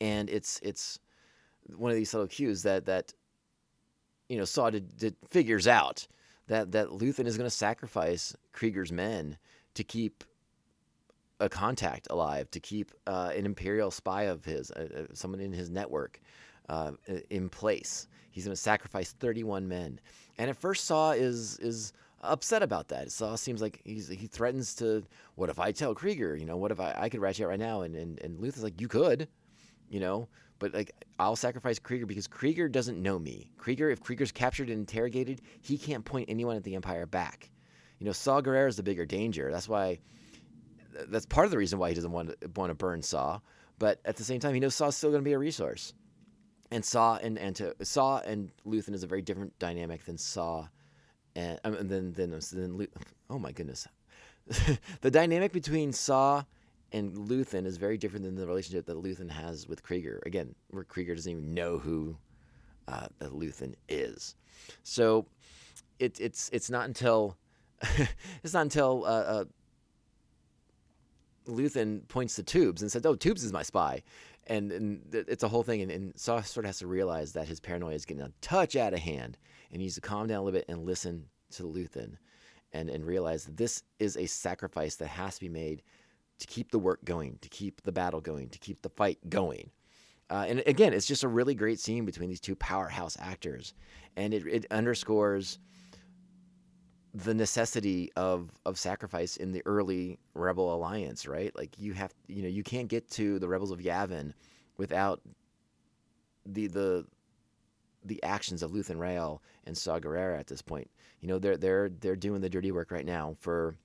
[0.00, 0.98] And it's it's
[1.74, 3.12] one of these subtle cues that that
[4.28, 4.70] you know Saw
[5.28, 6.06] figures out
[6.48, 9.38] that that Luthen is going to sacrifice Kreegyr's men
[9.74, 10.24] to keep
[11.40, 15.52] a contact alive, to keep uh, an imperial spy of his, uh, uh, someone in
[15.52, 16.20] his network,
[16.68, 16.92] uh,
[17.30, 18.08] in place.
[18.30, 20.00] He's going to sacrifice 31 men,
[20.38, 23.12] and at first Saw is is upset about that.
[23.12, 25.04] Saw seems like he's he threatens to.
[25.36, 26.38] What if I tell Kreegyr?
[26.38, 27.82] You know, what if I, I could ratchet out right now?
[27.82, 29.28] And and and Luthen's like, you could,
[29.88, 30.28] you know,
[30.58, 33.50] but like I'll sacrifice Kreegyr because Kreegyr doesn't know me.
[33.58, 37.50] Kreegyr, if Kreegyr's captured and interrogated, he can't point anyone at the Empire back.
[37.98, 39.50] You know, Saw Gerrera is the bigger danger.
[39.50, 39.98] That's why.
[41.08, 43.40] That's part of the reason why he doesn't want to want to burn Saw.
[43.78, 45.92] But at the same time, he knows Saw's still going to be a resource.
[46.70, 50.68] And Saw and and to, Saw and Luthen is a very different dynamic than Saw,
[51.34, 52.88] and um, then then then
[53.30, 53.86] oh my goodness,
[55.00, 56.44] the dynamic between Saw
[56.92, 60.24] and Luthen is very different than the relationship that Luthen has with Kreegyr.
[60.24, 62.16] Again, where Kreegyr doesn't even know who
[62.88, 64.34] uh, Luthen is.
[64.82, 65.26] So
[65.98, 67.36] it, it's it's not until
[68.42, 69.44] it's not until uh, uh,
[71.46, 74.02] Luthen points to Tubes and says, "Oh, Tubes is my spy,"
[74.46, 75.82] and, and it's a whole thing.
[75.82, 78.76] And, and Saw sort of has to realize that his paranoia is getting a touch
[78.76, 79.38] out of hand,
[79.70, 82.16] and he needs to calm down a little bit and listen to Luthen,
[82.72, 85.82] and and realize that this is a sacrifice that has to be made
[86.38, 89.70] to keep the work going, to keep the battle going, to keep the fight going.
[90.28, 93.74] Uh, and again, it's just a really great scene between these two powerhouse actors,
[94.16, 95.58] and it, it underscores
[97.14, 101.56] the necessity of of sacrifice in the early rebel alliance right?
[101.56, 104.34] Like you have you know you can't get to the rebels of yavin
[104.76, 105.22] without
[106.44, 107.06] the the
[108.04, 110.90] the actions of Luthen Rael and Saw Gerrera at this point.
[111.20, 113.76] You know they're they're they're doing the dirty work right now for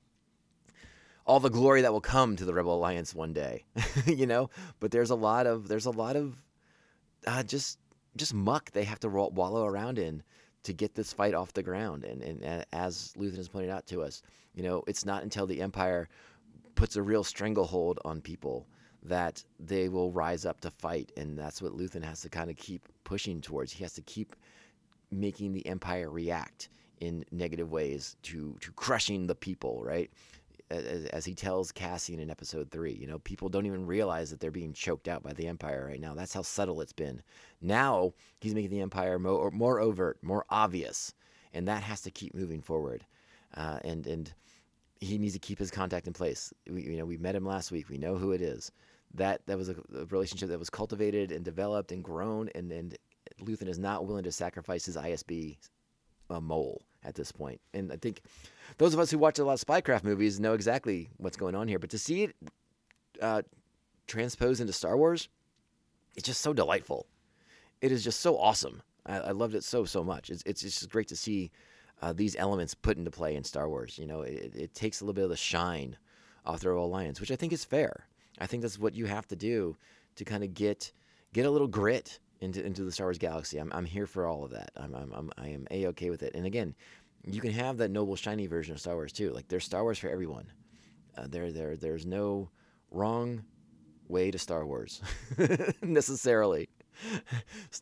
[1.32, 3.64] all the glory that will come to the rebel alliance one day
[4.06, 6.36] you know but there's a lot of there's a lot of
[7.28, 7.80] uh, just
[8.18, 10.22] just muck they have to ro- wallow around in
[10.64, 12.04] to get this fight off the ground.
[12.04, 14.22] And, and as Luthen has pointed out to us,
[14.54, 16.08] you know, it's not until the Empire
[16.76, 18.68] puts a real stranglehold on people
[19.04, 21.12] that they will rise up to fight.
[21.18, 23.72] And that's what Luthen has to kind of keep pushing towards.
[23.72, 24.36] He has to keep
[25.10, 26.70] making the Empire react
[27.00, 30.12] in negative ways to, to crushing the people, right?
[30.72, 34.40] As, as he tells Cassian in episode three, you know, people don't even realize that
[34.40, 36.14] they're being choked out by the Empire right now.
[36.14, 37.22] That's how subtle it's been.
[37.62, 41.14] Now he's making the Empire more, more overt, more obvious,
[41.54, 43.06] and that has to keep moving forward.
[43.56, 44.34] Uh, and and
[45.02, 46.54] he needs to keep his contact in place.
[46.70, 47.90] We, you know, we met him last week.
[47.90, 48.72] We know who it is.
[49.14, 52.98] That that was a, a relationship that was cultivated and developed and grown, and and
[53.42, 55.58] Luthen is not willing to sacrifice his ISB
[56.30, 57.60] a mole at this point.
[57.74, 58.22] And I think
[58.78, 61.68] those of us who watch a lot of spycraft movies know exactly what's going on
[61.68, 61.80] here.
[61.80, 62.36] But to see it
[63.22, 63.42] uh,
[64.08, 65.30] transposed into Star Wars,
[66.16, 67.06] it's just so delightful.
[67.82, 68.82] It is just so awesome.
[69.06, 70.30] I, I loved it so so much.
[70.30, 71.52] It's it's just great to see
[72.02, 73.98] uh, these elements put into play in Star Wars.
[73.98, 75.98] You know, it, it takes a little bit of the shine
[76.46, 78.08] off the Alliance, which I think is fair.
[78.40, 79.78] I think that's what you have to do
[80.16, 80.92] to kind of get
[81.34, 83.58] get a little grit into into the Star Wars galaxy.
[83.58, 84.72] I'm I'm here for all of that.
[84.76, 86.34] I'm I'm, I'm I am a okay with it.
[86.36, 86.76] And again,
[87.26, 89.32] you can have that noble shiny version of Star Wars too.
[89.32, 90.52] Like there's Star Wars for everyone.
[91.18, 92.50] Uh, there there there's no
[92.90, 93.44] wrong
[94.08, 95.02] way to Star Wars
[95.82, 96.70] necessarily.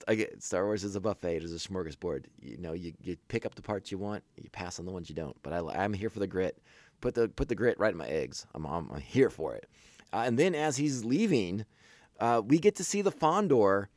[0.07, 1.37] I get- Star Wars is a buffet.
[1.37, 2.25] It is a smorgasbord.
[2.41, 5.09] You know, you, you pick up the parts you want, you pass on the ones
[5.09, 5.35] you don't.
[5.41, 6.61] But I I'm here for the grit.
[7.01, 8.45] Put the put the grit right in my eggs.
[8.53, 9.69] I'm I'm, I'm here for it.
[10.11, 11.65] Uh, and then as he's leaving,
[12.19, 13.87] uh, we get to see the Fondor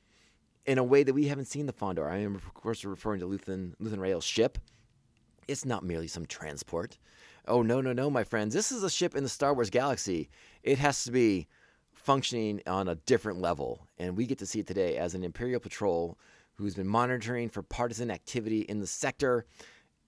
[0.66, 2.10] in a way that we haven't seen the Fondor.
[2.10, 4.58] I am of course referring to Luthen Luthen Rael's ship.
[5.48, 6.98] It's not merely some transport.
[7.48, 8.54] Oh no no no, my friends!
[8.54, 10.28] This is a ship in the Star Wars galaxy.
[10.62, 11.48] It has to be
[11.92, 15.60] functioning on a different level, and we get to see it today as an Imperial
[15.60, 16.18] patrol
[16.54, 19.46] who's been monitoring for partisan activity in the sector,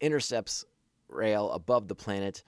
[0.00, 0.64] intercepts
[1.08, 2.44] Rael above the planet,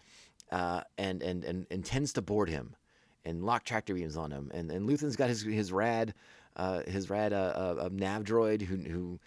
[0.52, 2.76] uh, and, and and intends to board him,
[3.24, 4.50] and lock tractor beams on him.
[4.54, 6.14] And and Luthen's got his his rad,
[6.56, 9.20] uh, his rad uh, uh, uh, nav droid who who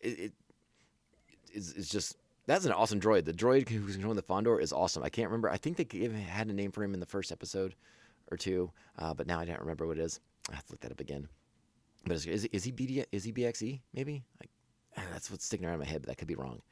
[0.00, 0.32] it, it
[1.52, 2.16] is is just
[2.46, 3.24] that's an awesome droid.
[3.24, 5.02] The droid who's controlling the Fondor is awesome.
[5.02, 5.50] I can't remember.
[5.50, 7.74] I think they had a name for him in the first episode
[8.30, 10.20] or two, uh, but now I don't remember what it is.
[10.50, 11.28] I have to look that up again.
[12.04, 14.22] But is, is, is he BD, is he BXE maybe?
[14.40, 14.50] Like,
[14.96, 16.62] ah, that's what's sticking around my head, but that could be wrong.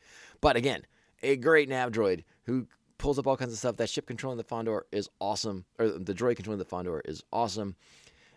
[0.40, 0.82] But again,
[1.22, 3.76] a great nav droid who pulls up all kinds of stuff.
[3.76, 7.74] That ship controlling the Fondor is awesome, or the droid controlling the Fondor is awesome.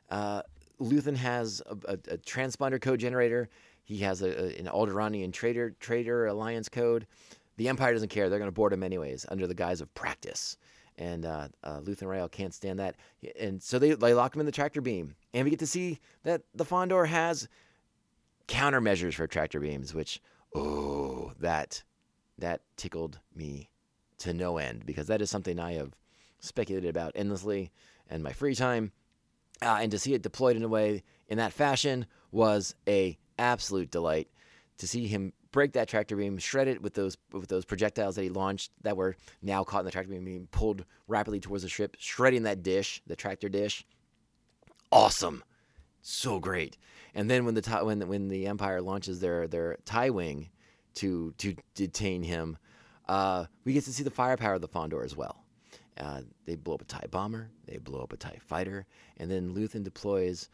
[0.10, 0.42] Uh,
[0.80, 3.50] Luthen has a, a, a transponder code generator.
[3.84, 7.08] He has a, an Alderaanian trader trader alliance code.
[7.58, 8.30] The Empire doesn't care.
[8.30, 10.58] They're going to board him anyways under the guise of practice.
[10.98, 12.96] And uh, uh, Luthen Rael can't stand that.
[13.40, 15.16] And so they, they lock him in the tractor beam.
[15.34, 17.48] And we get to see that the Fondor has
[18.48, 20.22] countermeasures for tractor beams, which,
[20.56, 21.84] oh, that,
[22.38, 23.70] that tickled me
[24.20, 25.96] to no end because that is something I have
[26.40, 27.72] speculated about endlessly
[28.10, 28.92] in my free time.
[29.62, 33.92] Uh, and to see it deployed in a way in that fashion was a absolute
[33.92, 34.30] delight.
[34.80, 38.22] To see him break that tractor beam, shred it with those with those projectiles that
[38.22, 41.70] he launched that were now caught in the tractor beam, being pulled rapidly towards the
[41.70, 43.86] ship, shredding that dish, the tractor dish.
[44.92, 45.44] Awesome,
[46.02, 46.78] so great.
[47.16, 50.50] And then when the when when the Empire launches their their tie wing
[50.96, 52.58] to to detain him,
[53.08, 55.44] uh, we get to see the firepower of the Fondor as well.
[56.00, 58.86] Uh, they blow up a TIE bomber, they blow up a TIE fighter,
[59.18, 60.50] and then Luthen deploys,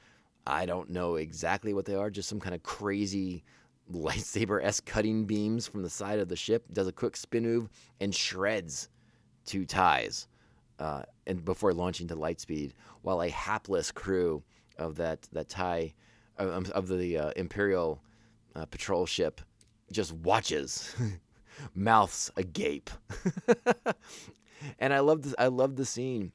[0.47, 3.43] I don't know exactly what they are, just some kind of crazy
[3.91, 7.69] lightsaber s cutting beams from the side of the ship, does a quick spin move,
[7.99, 8.89] and shreds
[9.45, 10.27] two TIEs.
[10.79, 12.71] uh, and before launching to Lightspeed,
[13.01, 14.43] while a hapless crew
[14.77, 15.93] of that that Thai
[16.37, 18.01] of, of the uh, Imperial
[18.55, 19.41] uh, patrol ship
[19.91, 20.95] just watches,
[21.75, 22.89] mouths agape.
[24.79, 25.35] and I love this.
[25.37, 26.31] I love the scene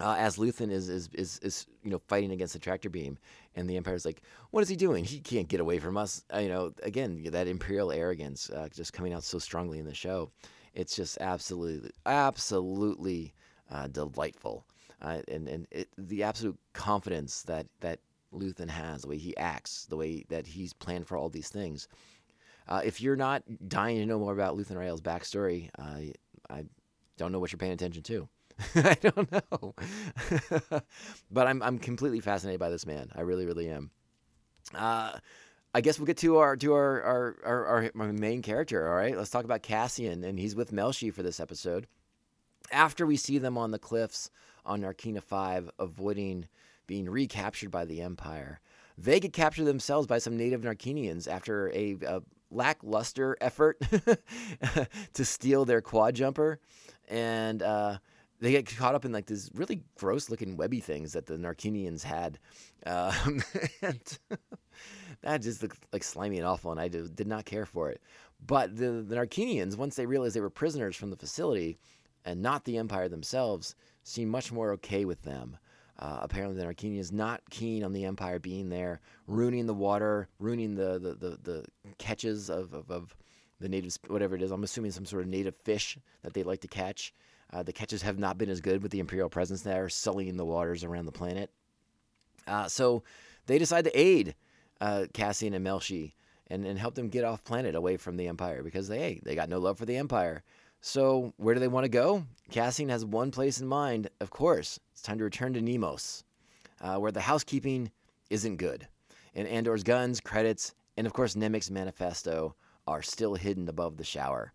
[0.00, 3.18] uh, as Luthen is, is is is you know fighting against the tractor beam,
[3.56, 5.04] and the Empire's like, "What is he doing?
[5.04, 8.92] He can't get away from us." Uh, you know, again, that Imperial arrogance uh, just
[8.92, 10.30] coming out so strongly in the show.
[10.74, 13.34] It's just absolutely, absolutely
[13.70, 14.64] uh, delightful,
[15.02, 17.98] uh, and and it, the absolute confidence that that
[18.32, 21.88] Luthen has, the way he acts, the way that he's planned for all these things.
[22.68, 26.12] Uh, if you're not dying to know more about Luthen Rael's backstory, I
[27.18, 28.28] don't know what you're paying attention to.
[28.74, 29.74] I don't know,
[31.30, 33.10] but I'm I'm completely fascinated by this man.
[33.14, 33.90] I really, really am.
[34.74, 35.18] Uh,
[35.74, 38.88] I guess we'll get to our to our our, our our main character.
[38.88, 41.86] All right, let's talk about Cassian, and he's with Melshi for this episode.
[42.72, 44.30] After we see them on the cliffs
[44.64, 46.48] on Narkina Five, avoiding
[46.86, 48.60] being recaptured by the Empire,
[48.96, 53.80] they get captured themselves by some native Narkinians after a, a lackluster effort
[55.12, 56.58] to steal their quad jumper,
[57.08, 57.62] and.
[57.62, 57.98] Uh,
[58.40, 62.02] they get caught up in like these really gross looking webby things that the Narkinians
[62.02, 62.38] had.
[62.86, 63.42] Um,
[63.82, 64.18] and
[65.22, 68.00] that just looked like slimy and awful, and I did, not care for it.
[68.46, 71.78] But the, the once they realized they were prisoners from the facility
[72.24, 75.56] and not the Empire themselves, seemed much more okay with them.
[75.98, 80.76] Uh, apparently, the Narkinians not keen on the Empire being there, ruining the water, ruining
[80.76, 81.64] the the, the, the
[81.98, 83.16] catches of, of, of
[83.60, 84.50] the natives, whatever it is.
[84.50, 87.12] I'm assuming some sort of native fish that they like to catch.
[87.52, 90.44] Uh, the catches have not been as good with the Imperial presence there, sullying the
[90.44, 91.50] waters around the planet.
[92.46, 93.02] Uh, so
[93.46, 94.34] they decide to aid
[94.80, 96.12] uh, Cassian and Melshi
[96.48, 99.34] and, and help them get off planet away from the Empire because they hey, they
[99.34, 100.42] got no love for the Empire.
[100.80, 102.24] So where do they want to go?
[102.50, 104.08] Cassian has one place in mind.
[104.20, 106.22] Of course, it's time to return to Niamos,
[106.80, 107.90] uh, where the housekeeping
[108.30, 108.86] isn't good,
[109.34, 112.54] and Andor's guns, credits, and of course Nemik's manifesto
[112.88, 114.52] are still hidden above the shower.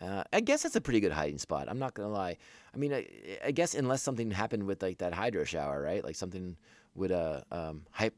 [0.00, 1.68] Uh, I guess that's a pretty good hiding spot.
[1.68, 2.36] I'm not gonna lie.
[2.74, 3.06] I mean, I,
[3.46, 6.04] I, guess unless something happened with like that hydro shower, right?
[6.04, 6.56] Like something
[6.94, 8.14] would uh um hype.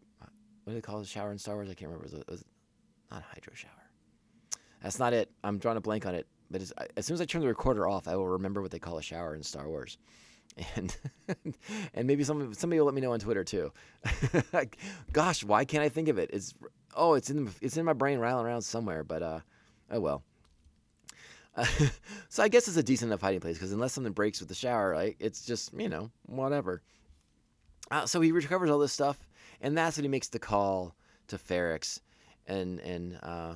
[0.64, 1.70] What do they call the shower in Star Wars?
[1.70, 2.06] I can't remember.
[2.06, 2.44] It was, it was
[3.10, 3.70] not hydro shower.
[4.82, 5.30] That's not it.
[5.44, 6.26] I'm drawing a blank on it.
[6.50, 8.78] But as, as soon as I turn the recorder off, I will remember what they
[8.78, 9.98] call a shower in Star Wars.
[10.74, 10.96] And
[11.94, 13.70] and maybe some somebody will let me know on Twitter too.
[15.12, 16.30] Gosh, why can't I think of it?
[16.32, 16.52] It's
[16.96, 19.04] oh, it's in it's in my brain rattling around somewhere.
[19.04, 19.40] But uh,
[19.90, 20.22] oh well.
[22.28, 24.54] so I guess it's a decent enough hiding place because unless something breaks with the
[24.54, 26.82] shower, like it's just you know whatever.
[27.90, 29.18] Uh, so he recovers all this stuff,
[29.60, 30.94] and that's when he makes the call
[31.28, 32.00] to Ferrix,
[32.46, 33.54] and and uh,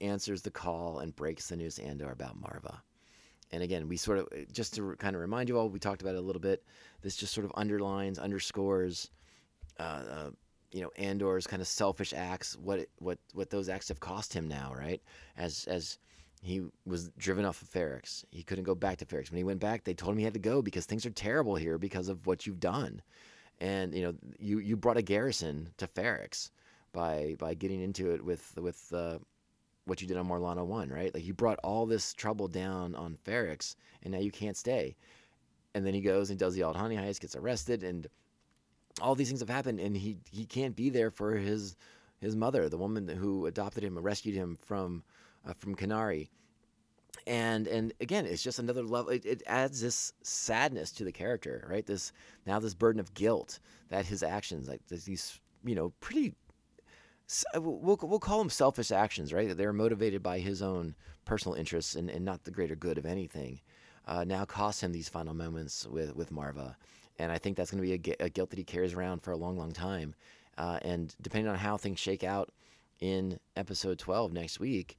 [0.00, 2.82] answers the call and breaks the news to Andor about Marva.
[3.50, 6.14] And again, we sort of just to kind of remind you all, we talked about
[6.14, 6.62] it a little bit.
[7.00, 9.10] This just sort of underlines, underscores,
[9.78, 10.30] uh, uh,
[10.72, 12.56] you know, Andor's kind of selfish acts.
[12.56, 15.02] What what what those acts have cost him now, right?
[15.36, 15.98] As as
[16.42, 18.24] he was driven off of Ferrix.
[18.30, 19.30] He couldn't go back to Ferrix.
[19.30, 21.56] When he went back, they told him he had to go because things are terrible
[21.56, 23.02] here because of what you've done.
[23.60, 26.50] And you know, you you brought a garrison to Ferrix
[26.92, 29.18] by by getting into it with with uh,
[29.84, 31.12] what you did on Morlana One, right?
[31.12, 34.96] Like you brought all this trouble down on Ferrix, and now you can't stay.
[35.74, 38.06] And then he goes and does the Aldhani heist, gets arrested, and
[39.00, 41.76] all these things have happened, and he he can't be there for his
[42.20, 45.02] his mother, the woman who adopted him, and rescued him from
[45.46, 46.28] uh, from Kenari.
[47.26, 49.10] And and again, it's just another level.
[49.10, 51.86] It, it adds this sadness to the character, right?
[51.86, 52.12] This
[52.46, 56.34] now this burden of guilt that his actions, like these, you know, pretty.
[57.54, 59.48] We'll we'll call them selfish actions, right?
[59.48, 60.94] That they're motivated by his own
[61.26, 63.60] personal interests and, and not the greater good of anything.
[64.06, 66.76] Uh, now cost him these final moments with with Marva,
[67.18, 69.32] and I think that's going to be a, a, guilt that he carries around for
[69.32, 70.14] a long, long time.
[70.56, 72.50] Uh, and depending on how things shake out
[73.00, 74.98] in episode 12 next week,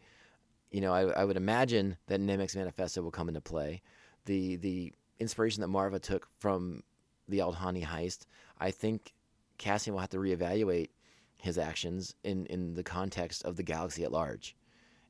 [0.71, 3.81] you know, I, I would imagine that Nemik's manifesto will come into play.
[4.25, 6.83] The the inspiration that Marva took from
[7.27, 8.25] the Aldhani heist,
[8.59, 9.13] I think
[9.57, 10.89] Cassian will have to reevaluate
[11.37, 14.55] his actions in, in the context of the galaxy at large,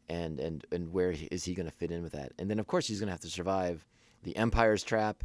[0.07, 2.31] and and and where is he going to fit in with that?
[2.39, 3.85] And then of course he's going to have to survive
[4.23, 5.23] the Empire's trap,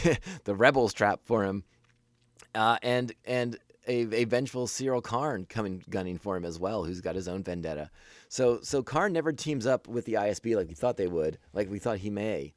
[0.44, 1.64] the Rebels' trap for him,
[2.54, 7.00] uh, and and a, a vengeful Syril Karn coming gunning for him as well, who's
[7.00, 7.90] got his own vendetta.
[8.28, 11.70] So so Karn never teams up with the ISB like we thought they would, like
[11.70, 12.54] we thought he may.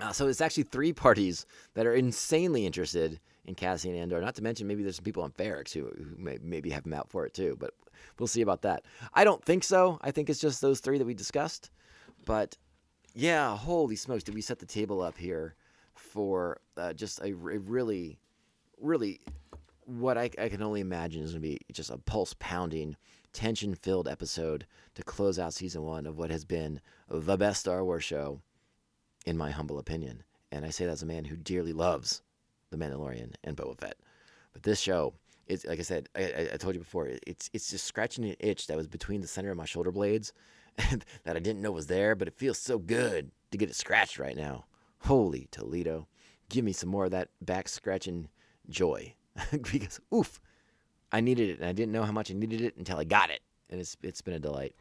[0.00, 4.20] Uh, so it's actually three parties that are insanely interested in Cassian Andor.
[4.20, 6.92] Not to mention maybe there's some people on Ferrix who, who may, maybe have him
[6.92, 7.72] out for it too, but
[8.18, 8.84] we'll see about that.
[9.14, 9.98] I don't think so.
[10.02, 11.70] I think it's just those three that we discussed.
[12.26, 12.58] But
[13.14, 15.54] yeah, holy smokes, did we set the table up here
[16.16, 18.18] for uh, just a really,
[18.80, 19.20] really,
[19.84, 22.96] what I, I can only imagine is going to be just a pulse pounding,
[23.34, 27.84] tension filled episode to close out season one of what has been the best Star
[27.84, 28.40] Wars show,
[29.26, 30.22] in my humble opinion.
[30.50, 32.22] And I say that as a man who dearly loves
[32.70, 33.96] The Mandalorian and Boba Fett.
[34.54, 35.12] But this show,
[35.46, 38.36] it's like I said, I, I- I told you before, it's it's just scratching an
[38.40, 40.32] itch that was between the center of my shoulder blades
[41.24, 44.18] that I didn't know was there, but it feels so good to get it scratched
[44.18, 44.64] right now.
[45.00, 46.08] Holy Toledo.
[46.48, 48.28] Give me some more of that back scratching
[48.68, 49.14] joy.
[49.50, 50.40] because oof,
[51.12, 53.30] I needed it and I didn't know how much I needed it until I got
[53.30, 53.40] it.
[53.70, 54.74] And it's it's been a delight.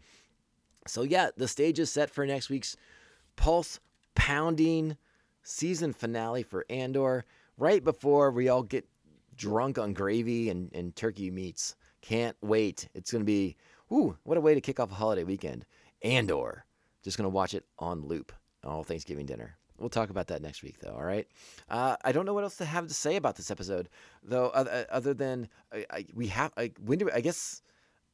[0.88, 2.76] So yeah, the stage is set for next week's
[3.36, 3.80] pulse
[4.14, 4.98] pounding
[5.44, 7.26] season finale for Andor,
[7.58, 8.88] right before we all get
[9.36, 11.76] drunk on gravy and, and turkey meats.
[12.02, 12.88] Can't wait.
[12.94, 13.56] It's gonna be
[13.92, 15.66] ooh, what a way to kick off a holiday weekend.
[16.02, 16.66] Andor.
[17.04, 18.32] Just gonna watch it on loop
[18.64, 19.58] all Thanksgiving dinner.
[19.78, 20.94] We'll talk about that next week, though.
[20.94, 21.28] All right.
[21.70, 23.90] Uh, I don't know what else to have to say about this episode,
[24.24, 24.48] though.
[24.48, 27.62] Other, other than I, I, we have, I, when do I guess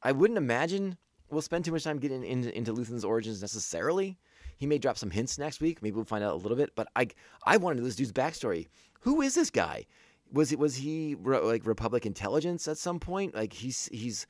[0.01, 0.97] I wouldn't imagine
[1.29, 4.17] we'll spend too much time getting into, into Luthen's origins necessarily.
[4.57, 5.81] He may drop some hints next week.
[5.81, 6.71] Maybe we'll find out a little bit.
[6.75, 7.07] But I,
[7.45, 8.67] I want to know this dude's backstory.
[9.01, 9.85] Who is this guy?
[10.31, 13.35] Was it was he like Republic intelligence at some point?
[13.35, 14.27] Like he's he's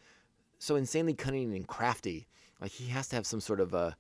[0.57, 2.27] so insanely cunning and crafty.
[2.59, 3.95] Like he has to have some sort of a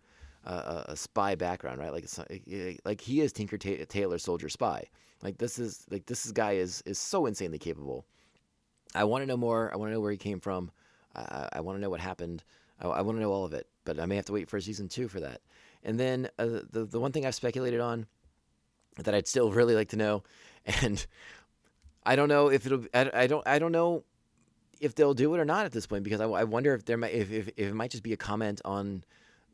[0.45, 1.91] a, a spy background, right?
[1.91, 4.85] Like like he is Tinker Ta- soldier spy.
[5.21, 8.05] Like this is like this is guy is is so insanely capable.
[8.95, 9.71] I want to know more.
[9.73, 10.71] I want to know where he came from.
[11.15, 12.43] I, I want to know what happened.
[12.79, 13.67] I, I want to know all of it.
[13.85, 15.41] But I may have to wait for season two for that.
[15.83, 18.07] And then uh, the the one thing I've speculated on
[18.97, 20.23] that I'd still really like to know,
[20.81, 21.05] and
[22.03, 22.85] I don't know if it'll.
[22.93, 23.47] I, I don't.
[23.47, 24.03] I don't know
[24.79, 26.97] if they'll do it or not at this point because I, I wonder if there
[26.97, 29.03] might if, if, if it might just be a comment on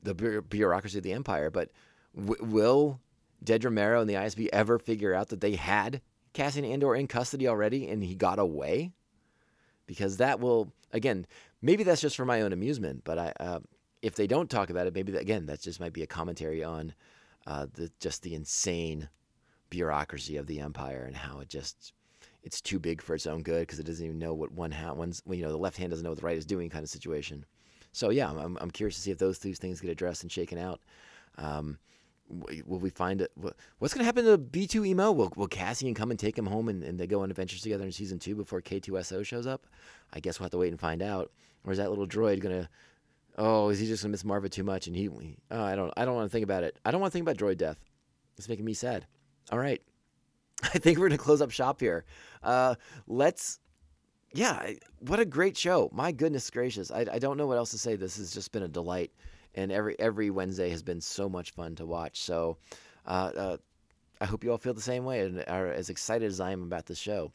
[0.03, 1.49] the bureaucracy of the empire.
[1.49, 1.71] But
[2.15, 2.99] w- will
[3.43, 6.01] Dedra Meero and the ISB ever figure out that they had
[6.33, 8.91] Cassian Andor in custody already and he got away?
[9.85, 11.25] Because that will again
[11.61, 13.03] maybe that's just for my own amusement.
[13.03, 13.59] But I uh,
[14.01, 16.63] if they don't talk about it, maybe that, again that just might be a commentary
[16.63, 16.93] on
[17.45, 19.09] uh, the just the insane
[19.69, 21.93] bureaucracy of the empire and how it just
[22.47, 24.95] it's too big for its own good because it doesn't even know what one hand,
[24.97, 26.89] one's, you know, the left hand doesn't know what the right is doing kind of
[26.89, 27.45] situation.
[27.91, 30.57] So yeah, I'm, I'm curious to see if those two things get addressed and shaken
[30.57, 30.81] out.
[31.37, 31.77] Um,
[32.29, 33.31] will we find it?
[33.79, 35.15] What's going to happen to B2EMO?
[35.15, 37.85] Will, will Cassian come and take him home and, and they go on adventures together
[37.85, 39.65] in season two before K2SO shows up?
[40.13, 41.31] I guess we'll have to wait and find out.
[41.63, 42.69] Or is that little droid going to,
[43.37, 44.87] oh, is he just going to miss Marva too much?
[44.87, 45.09] And he,
[45.51, 46.77] oh, I don't, I don't want to think about it.
[46.85, 47.79] I don't want to think about droid death.
[48.37, 49.05] It's making me sad.
[49.51, 49.81] All right.
[50.63, 52.05] I think we're going to close up shop here.
[52.43, 52.75] Uh,
[53.07, 53.59] let's,
[54.33, 55.89] yeah, what a great show.
[55.93, 56.91] My goodness gracious.
[56.91, 57.95] I, I don't know what else to say.
[57.95, 59.11] This has just been a delight.
[59.55, 62.21] And every every Wednesday has been so much fun to watch.
[62.21, 62.57] So
[63.07, 63.57] uh, uh,
[64.21, 66.63] I hope you all feel the same way and are as excited as I am
[66.63, 67.31] about this show.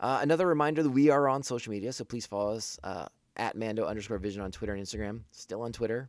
[0.00, 3.56] Uh, another reminder that we are on social media, so please follow us uh, at
[3.56, 5.20] Mando underscore Vision on Twitter and Instagram.
[5.32, 6.08] Still on Twitter.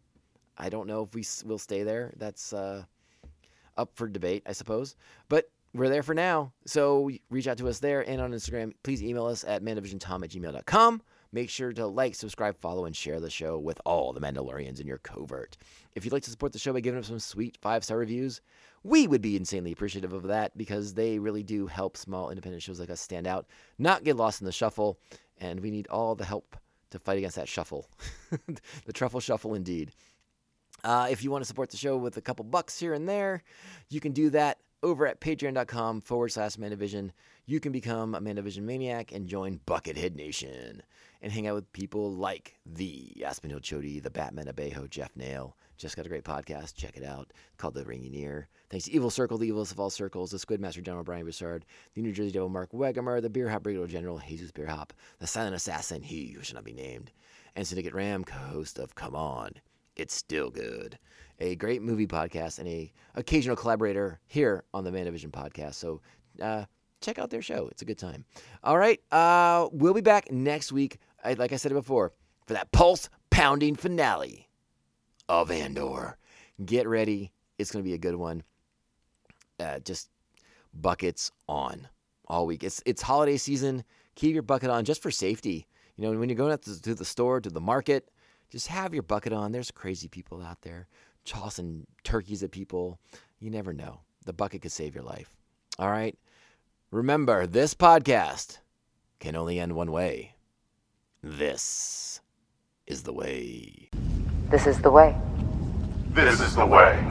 [0.58, 2.14] I don't know if we will stay there.
[2.18, 2.84] That's uh,
[3.78, 4.96] up for debate, I suppose.
[5.30, 6.54] But we're there for now.
[6.66, 8.74] So reach out to us there and on Instagram.
[8.84, 11.02] Please email us at mandovisiontom at gmail.com.
[11.32, 14.88] Make sure to like, subscribe, follow, and share the show with all the Mandalorians in
[14.88, 15.58] your covert.
[15.94, 18.42] If you'd like to support the show by giving us some sweet five star reviews,
[18.84, 22.80] we would be insanely appreciative of that because they really do help small independent shows
[22.80, 23.46] like us stand out,
[23.78, 24.98] not get lost in the shuffle,
[25.38, 26.56] and we need all the help
[26.92, 27.90] to fight against that shuffle.
[28.86, 29.92] the truffle shuffle, indeed.
[30.84, 33.44] Uh, if you want to support the show with a couple bucks here and there,
[33.90, 37.12] you can do that over at patreon.com forward slash Mandovision.
[37.46, 40.84] You can become a Mandovision maniac and join Buckethead Nation
[41.22, 45.56] and hang out with people like the Aspinhill Chody, the Batman Abejo, Jeff Nail.
[45.78, 46.76] Just got a great podcast.
[46.76, 47.32] Check it out.
[47.58, 48.48] called The Ringing Ear.
[48.70, 52.02] Thanks to Evil Circle, the evilest of all circles, the Squidmaster General Brian Broussard, the
[52.02, 55.56] New Jersey Devil Mark Wegemer, the Beer Hop Brigadier General Jesus Beer Hop, the Silent
[55.56, 57.12] Assassin, he who shall not be named,
[57.56, 59.52] and Syndicate Ram, co-host of Come On,
[59.96, 60.98] It's Still Good,
[61.40, 65.76] a great movie podcast and a occasional collaborator here on the Mandovision podcast.
[65.76, 66.02] So
[66.42, 66.66] uh,
[67.02, 68.26] check out their show; it's a good time.
[68.64, 71.00] All right, uh, we'll be back next week.
[71.24, 72.14] Like I said before,
[72.46, 74.48] for that pulse pounding finale
[75.28, 76.18] of Andor.
[76.64, 78.44] Get ready; it's going to be a good one.
[79.60, 80.10] Uh, just
[80.74, 81.88] buckets on
[82.28, 82.64] all week.
[82.64, 83.84] It's it's holiday season.
[84.16, 85.68] Keep your bucket on just for safety.
[85.96, 88.10] You know, when you're going out to the store, to the market,
[88.50, 89.52] just have your bucket on.
[89.52, 90.88] There's crazy people out there
[91.28, 93.00] tossing turkeys at people.
[93.40, 94.00] You never know.
[94.26, 95.36] The bucket could save your life.
[95.78, 96.18] All right.
[96.90, 98.60] Remember, this podcast
[99.20, 100.36] can only end one way.
[101.22, 102.22] This
[102.88, 103.90] is the way.
[104.50, 105.16] This is the way.
[106.12, 107.04] This is the way.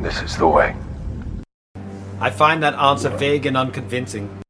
[0.00, 0.74] This is the way.
[2.20, 4.41] I find that answer vague and unconvincing.